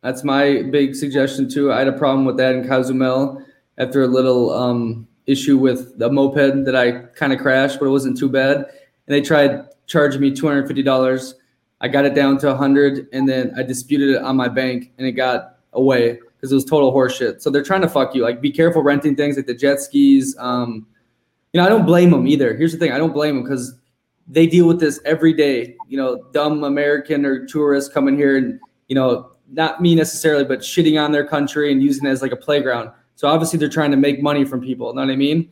[0.02, 1.72] That's my big suggestion too.
[1.72, 3.42] I had a problem with that in Cozumel
[3.76, 7.90] after a little um, issue with the moped that I kind of crashed, but it
[7.90, 8.57] wasn't too bad.
[8.57, 11.34] And they tried charging me two hundred fifty dollars.
[11.80, 14.92] I got it down to a hundred, and then I disputed it on my bank,
[14.96, 17.42] and it got away because it was total horseshit.
[17.42, 18.22] So they're trying to fuck you.
[18.22, 20.36] Like, be careful renting things like the jet skis.
[20.38, 20.86] Um,
[21.53, 22.55] you know, I don't blame them either.
[22.55, 23.74] Here's the thing: I don't blame them because
[24.28, 25.76] they deal with this every day.
[25.88, 30.61] You know, dumb American or tourists coming here and you know, not me necessarily, but
[30.61, 32.90] shitting on their country and using it as like a playground.
[33.14, 34.92] So obviously they're trying to make money from people.
[34.94, 35.51] Know what I mean?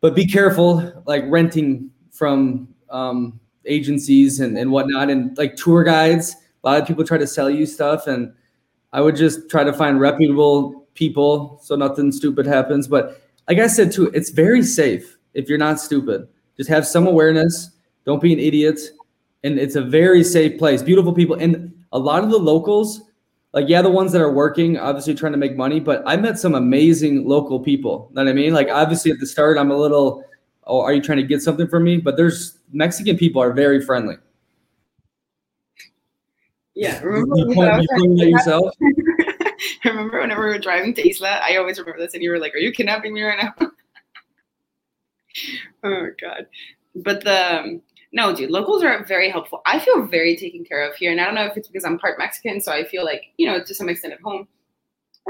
[0.00, 6.36] But be careful, like renting from um, agencies and, and whatnot, and like tour guides.
[6.64, 8.32] A lot of people try to sell you stuff, and
[8.92, 12.86] I would just try to find reputable people so nothing stupid happens.
[12.86, 16.28] But like I said too, it's very safe if you're not stupid.
[16.56, 17.70] Just have some awareness.
[18.04, 18.80] Don't be an idiot.
[19.44, 20.82] And it's a very safe place.
[20.82, 21.36] Beautiful people.
[21.36, 23.02] And a lot of the locals,
[23.52, 26.38] like, yeah, the ones that are working, obviously trying to make money, but I met
[26.38, 28.08] some amazing local people.
[28.10, 28.54] You Know what I mean?
[28.54, 30.24] Like, obviously at the start, I'm a little,
[30.64, 31.96] oh, are you trying to get something from me?
[31.98, 34.16] But there's Mexican people are very friendly.
[36.74, 38.74] Yeah, remember You when point, I was you pointing at like- yourself?
[39.84, 42.54] remember whenever we were driving to Isla, I always remember this, and you were like,
[42.54, 43.54] "Are you kidnapping me right now?"
[45.84, 46.46] oh god!
[46.96, 49.62] But the um, no, dude, locals are very helpful.
[49.66, 51.98] I feel very taken care of here, and I don't know if it's because I'm
[51.98, 54.48] part Mexican, so I feel like you know to some extent at home.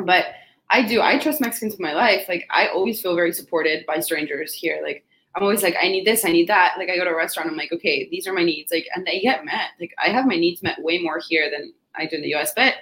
[0.05, 0.27] But
[0.71, 1.03] I do.
[1.03, 2.27] I trust Mexicans with my life.
[2.29, 4.81] Like I always feel very supported by strangers here.
[4.83, 5.05] Like
[5.35, 6.75] I'm always like, I need this, I need that.
[6.77, 8.71] Like I go to a restaurant, I'm like, okay, these are my needs.
[8.71, 9.71] Like, and they get met.
[9.81, 12.53] Like I have my needs met way more here than I do in the US.
[12.55, 12.75] But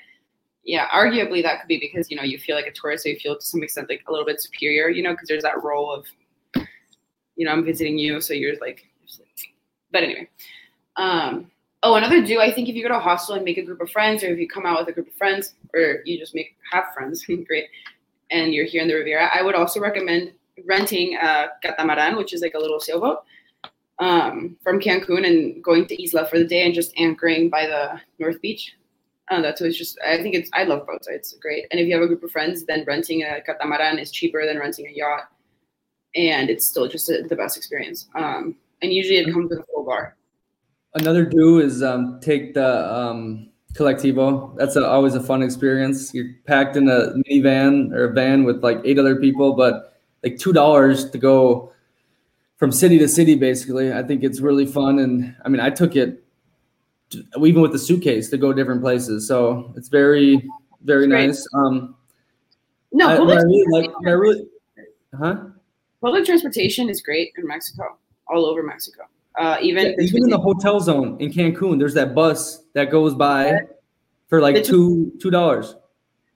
[0.65, 3.19] yeah, arguably that could be because you know you feel like a tourist, so you
[3.19, 5.93] feel to some extent like a little bit superior, you know, because there's that role
[5.93, 6.07] of,
[7.37, 8.87] you know, I'm visiting you, so you're like,
[9.93, 10.29] but anyway.
[10.97, 11.51] Um,
[11.83, 13.81] oh, another do I think if you go to a hostel and make a group
[13.81, 16.35] of friends, or if you come out with a group of friends, or you just
[16.35, 17.69] make have friends, great,
[18.31, 20.33] and you're here in the Riviera, I would also recommend
[20.67, 23.19] renting a catamaran, which is like a little sailboat,
[23.99, 28.01] um, from Cancun and going to Isla for the day and just anchoring by the
[28.19, 28.75] North Beach.
[29.31, 29.99] Uh, that's always just.
[30.05, 30.51] I think it's.
[30.55, 31.07] I love boats.
[31.09, 31.67] It's great.
[31.71, 34.59] And if you have a group of friends, then renting a catamaran is cheaper than
[34.59, 35.29] renting a yacht,
[36.17, 38.09] and it's still just a, the best experience.
[38.17, 40.17] Um, and usually it comes with a full bar.
[40.95, 44.57] Another do is um, take the um, colectivo.
[44.57, 46.13] That's a, always a fun experience.
[46.13, 49.90] You're packed in a minivan or a van with like eight other people, but
[50.23, 51.73] like two dollars to go
[52.57, 53.35] from city to city.
[53.35, 54.99] Basically, I think it's really fun.
[54.99, 56.23] And I mean, I took it
[57.11, 59.27] to- even with the suitcase to go different places.
[59.27, 60.49] So it's very,
[60.83, 61.47] very nice.
[61.55, 61.95] Um,
[62.93, 64.47] No, I, public, I really like, I really,
[65.19, 65.37] huh?
[66.01, 67.97] public transportation is great in Mexico,
[68.27, 69.05] all over Mexico.
[69.39, 73.15] Uh, even Yeah, even in the hotel zone in Cancun, there's that bus that goes
[73.15, 73.61] by
[74.29, 75.77] for like two two dollars.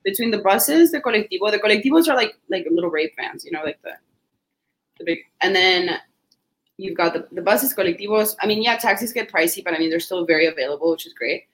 [0.05, 3.63] Between the buses, the colectivo, the colectivos are like like little rape vans, you know,
[3.63, 3.91] like the
[4.99, 5.97] the big, and then
[6.77, 8.35] you've got the, the buses, colectivos.
[8.39, 11.13] I mean, yeah, taxis get pricey, but I mean they're still very available, which is
[11.13, 11.45] great.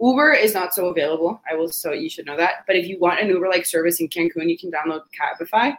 [0.00, 1.40] Uber is not so available.
[1.50, 2.64] I will, so you should know that.
[2.66, 5.74] But if you want an Uber like service in Cancun, you can download Cabify,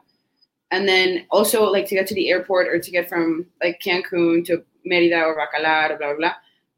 [0.71, 4.43] and then also like to get to the airport or to get from like Cancun
[4.45, 6.33] to Merida or Bacalar blah blah blah.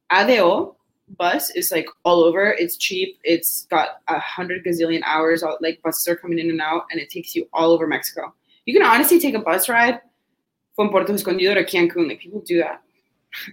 [0.09, 0.76] ADO
[1.17, 2.51] bus is like all over.
[2.51, 3.17] It's cheap.
[3.23, 5.43] It's got a hundred gazillion hours.
[5.43, 8.33] All, like buses are coming in and out, and it takes you all over Mexico.
[8.65, 10.01] You can honestly take a bus ride
[10.75, 12.07] from Puerto Escondido to Cancun.
[12.09, 12.81] Like people do that.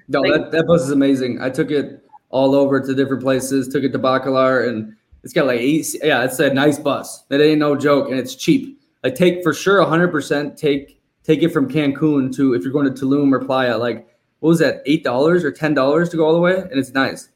[0.09, 1.40] No, Like- that, that bus is amazing.
[1.40, 3.68] I took it all over to different places.
[3.68, 5.86] Took it to Bacalar, and it's got like eight.
[6.02, 7.22] Yeah, it's a nice bus.
[7.28, 8.80] That ain't no joke, and it's cheap.
[9.05, 10.57] I take for sure, hundred percent.
[10.59, 13.76] Take take it from Cancun to if you're going to Tulum or Playa.
[13.78, 14.07] Like
[14.40, 14.82] what was that?
[14.86, 17.28] Eight dollars or ten dollars to go all the way, and it's nice.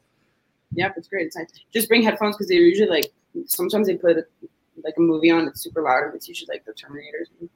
[0.73, 1.27] Yep, it's great.
[1.27, 1.47] It's nice.
[1.73, 3.11] Just bring headphones because they're usually like
[3.45, 4.17] sometimes they put
[4.83, 5.47] like a movie on.
[5.47, 6.13] It's super loud.
[6.15, 7.49] It's usually like the Terminators.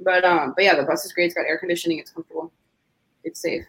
[0.00, 1.26] But um, but yeah, the bus is great.
[1.26, 1.98] It's got air conditioning.
[1.98, 2.52] It's comfortable.
[3.22, 3.64] It's safe.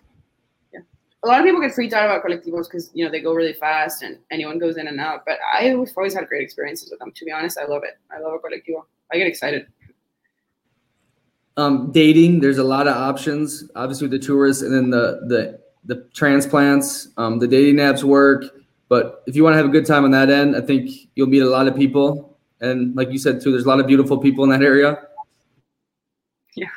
[0.74, 0.80] Yeah,
[1.24, 3.54] a lot of people get freaked out about colectivos because you know they go really
[3.54, 5.24] fast and anyone goes in and out.
[5.26, 7.12] But I've always had great experiences with them.
[7.16, 7.98] To be honest, I love it.
[8.12, 8.84] I love a colectivo.
[9.14, 9.68] I get excited.
[11.58, 16.04] um, dating there's a lot of options obviously the tourists and then the the the
[16.14, 18.44] transplants um, the dating apps work
[18.90, 21.28] but if you want to have a good time on that end i think you'll
[21.28, 24.18] meet a lot of people and like you said too there's a lot of beautiful
[24.18, 24.98] people in that area
[26.56, 26.68] yeah,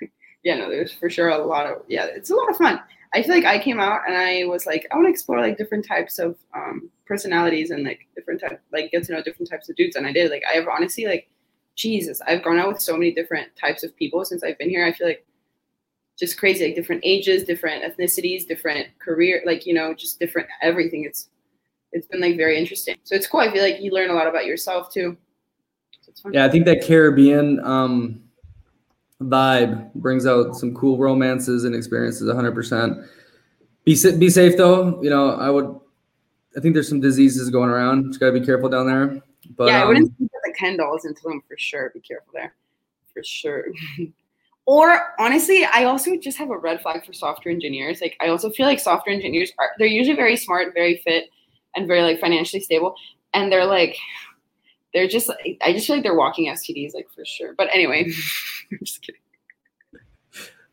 [0.42, 2.80] Yeah, no, there's for sure a lot of yeah, it's a lot of fun.
[3.14, 5.58] I feel like I came out and I was like, I want to explore like
[5.58, 9.68] different types of um, personalities and like different type, like get to know different types
[9.68, 9.96] of dudes.
[9.96, 10.30] And I did.
[10.30, 11.28] Like I have honestly like,
[11.76, 14.84] Jesus, I've gone out with so many different types of people since I've been here.
[14.84, 15.24] I feel like
[16.18, 21.04] just crazy, like different ages, different ethnicities, different career, like you know, just different everything.
[21.04, 21.28] It's
[21.92, 22.96] it's been like very interesting.
[23.04, 23.40] So it's cool.
[23.40, 25.16] I feel like you learn a lot about yourself too.
[26.14, 28.22] So yeah i think that caribbean um,
[29.22, 33.08] vibe brings out some cool romances and experiences 100%
[33.84, 35.74] be, be safe though you know i would
[36.54, 39.22] i think there's some diseases going around just gotta be careful down there
[39.56, 41.90] but yeah, I um, wouldn't with the Ken dolls in Tulum for sure.
[41.94, 42.54] Be careful there,
[43.12, 43.66] for sure.
[44.72, 48.00] or honestly, I also just have a red flag for software engineers.
[48.00, 51.24] Like I also feel like software engineers are they're usually very smart, very fit,
[51.76, 52.94] and very like financially stable.
[53.34, 53.98] And they're like
[54.94, 55.30] they're just
[55.60, 57.54] I just feel like they're walking STDs like for sure.
[57.54, 58.04] But anyway,
[58.72, 59.20] I'm just kidding.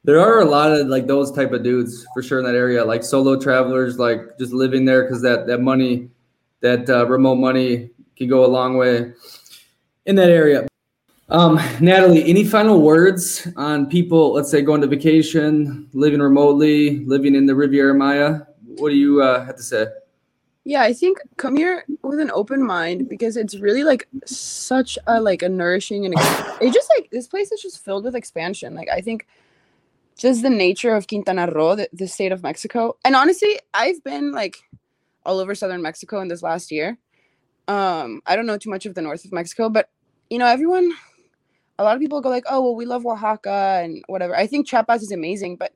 [0.05, 2.85] There are a lot of like those type of dudes for sure in that area,
[2.85, 6.09] like solo travelers, like just living there because that that money,
[6.61, 9.11] that uh, remote money can go a long way
[10.05, 10.68] in that area.
[11.31, 17.35] Um, Natalie, any final words on people, let's say going to vacation, living remotely, living
[17.35, 18.41] in the Riviera Maya?
[18.77, 19.85] What do you uh, have to say?
[20.63, 25.21] Yeah, I think come here with an open mind because it's really like such a
[25.21, 26.13] like a nourishing and
[26.61, 28.75] it just like this place is just filled with expansion.
[28.75, 29.25] Like I think
[30.17, 32.97] just the nature of Quintana Roo, the, the state of Mexico.
[33.05, 34.57] And honestly, I've been like
[35.25, 36.97] all over southern Mexico in this last year.
[37.67, 39.89] Um, I don't know too much of the north of Mexico, but
[40.29, 40.91] you know, everyone
[41.79, 44.67] a lot of people go like, "Oh, well, we love Oaxaca and whatever." I think
[44.67, 45.73] Chiapas is amazing, but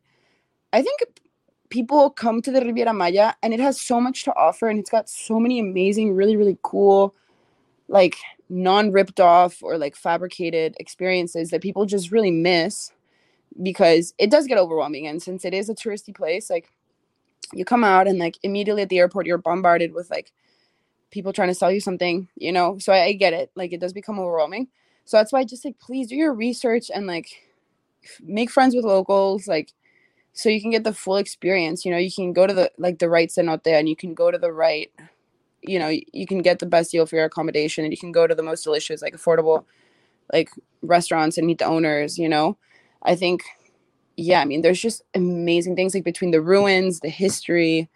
[0.74, 1.02] I think
[1.70, 4.92] people come to the Riviera Maya and it has so much to offer and it's
[4.92, 7.16] got so many amazing, really, really cool,
[7.88, 8.18] like
[8.50, 12.92] non-ripped off or like fabricated experiences that people just really miss
[13.64, 15.08] because it does get overwhelming.
[15.08, 16.70] And since it is a touristy place, like
[17.54, 20.32] you come out and like immediately at the airport you're bombarded with like
[21.12, 22.78] people trying to sell you something, you know.
[22.80, 23.52] So I, I get it.
[23.56, 24.68] Like it does become overwhelming.
[25.06, 27.28] So that's why I just like please do your research and like
[28.22, 29.74] make friends with locals, like
[30.34, 31.86] so you can get the full experience.
[31.86, 34.14] You know, you can go to the like the right cenote there, and you can
[34.14, 34.92] go to the right,
[35.62, 38.28] you know, you can get the best deal for your accommodation and you can go
[38.28, 39.66] to the most delicious, like affordable
[40.34, 40.50] like
[40.82, 42.58] restaurants and meet the owners, you know.
[43.04, 43.44] I think
[44.18, 47.90] yeah, I mean there's just amazing things like between the ruins, the history,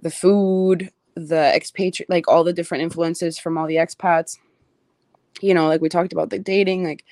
[0.00, 4.38] the food, the expatriate like all the different influences from all the expats
[5.40, 7.04] you know, like we talked about the dating, like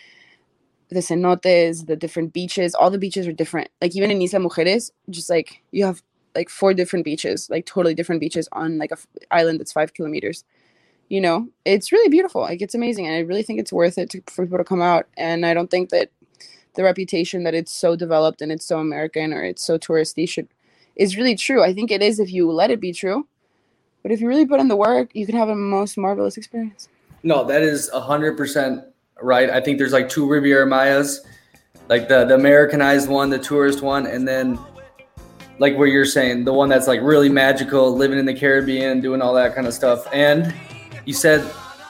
[0.89, 3.69] the cenotes, the different beaches, all the beaches are different.
[3.81, 6.03] Like even in Isla Mujeres, just like you have
[6.35, 9.94] like four different beaches, like totally different beaches on like a f- island that's five
[9.94, 10.44] kilometers.
[11.09, 12.43] You know, it's really beautiful.
[12.43, 14.82] Like it's amazing, and I really think it's worth it to, for people to come
[14.82, 15.07] out.
[15.16, 16.11] And I don't think that
[16.74, 20.48] the reputation that it's so developed and it's so American or it's so touristy should
[20.94, 21.62] is really true.
[21.62, 23.27] I think it is if you let it be true.
[24.03, 26.89] But if you really put in the work, you can have a most marvelous experience.
[27.27, 28.85] No, that is hundred percent
[29.20, 29.51] right.
[29.51, 31.27] I think there's like two Riviera Mayas,
[31.89, 34.57] like the the Americanized one, the tourist one, and then
[35.59, 39.20] like what you're saying, the one that's like really magical, living in the Caribbean, doing
[39.20, 40.07] all that kind of stuff.
[40.12, 40.55] And
[41.05, 41.43] you said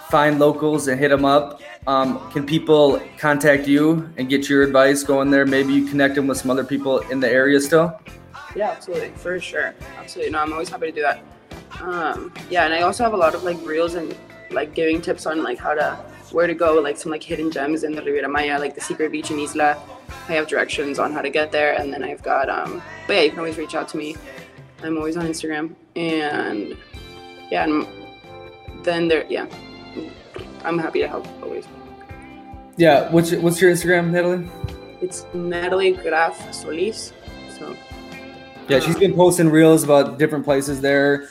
[0.09, 1.61] find locals and hit them up.
[1.87, 5.45] Um, can people contact you and get your advice going there?
[5.45, 8.01] Maybe you connect them with some other people in the area still.
[8.55, 10.33] Yeah, absolutely, for sure, absolutely.
[10.33, 11.23] No, I'm always happy to do that.
[11.83, 14.17] Um, yeah, and I also have a lot of like reels and
[14.51, 15.99] like giving tips on like how to
[16.33, 19.13] where to go, like some like hidden gems in the Riviera Maya, like the secret
[19.13, 19.77] beach in Isla.
[20.29, 22.83] I have directions on how to get there, and then I've got um.
[23.07, 24.17] But yeah, you can always reach out to me.
[24.83, 26.77] I'm always on Instagram, and
[27.51, 27.87] yeah, and
[28.85, 29.47] then there, yeah,
[30.65, 31.67] I'm happy to help always.
[32.77, 34.49] Yeah, what's your, what's your Instagram, Natalie?
[35.01, 37.13] It's Natalie Graf Solis.
[37.59, 37.75] So
[38.69, 41.29] yeah, she's been posting reels about different places there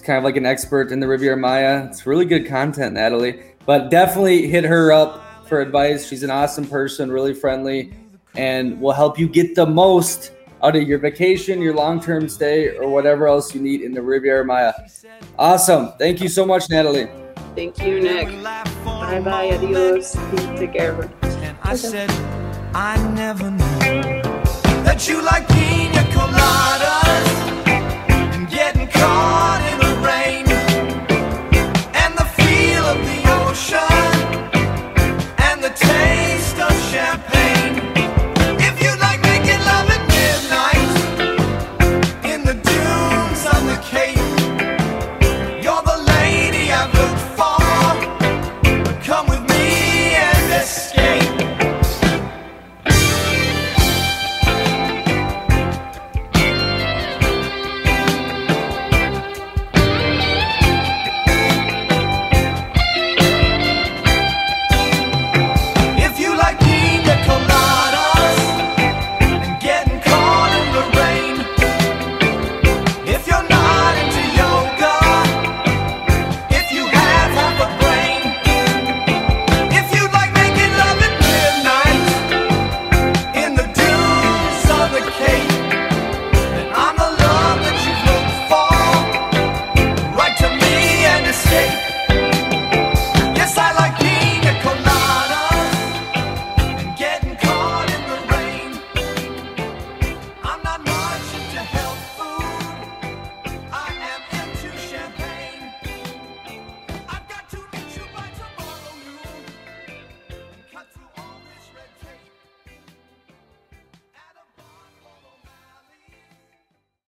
[0.00, 1.86] kind of like an expert in the Riviera Maya.
[1.86, 3.42] It's really good content, Natalie.
[3.64, 6.06] But definitely hit her up for advice.
[6.06, 7.92] She's an awesome person, really friendly,
[8.34, 10.32] and will help you get the most
[10.62, 14.02] out of your vacation, your long term stay, or whatever else you need in the
[14.02, 14.72] Riviera Maya.
[15.38, 15.92] Awesome.
[15.98, 17.08] Thank you so much, Natalie.
[17.54, 18.28] Thank you, Nick.
[18.42, 19.50] Bye bye.
[19.50, 20.12] Adios.
[20.56, 21.10] Take care.
[21.22, 22.10] And I said,
[22.74, 24.22] I never knew
[24.84, 27.66] that you like pina coladas
[28.34, 29.85] and getting caught in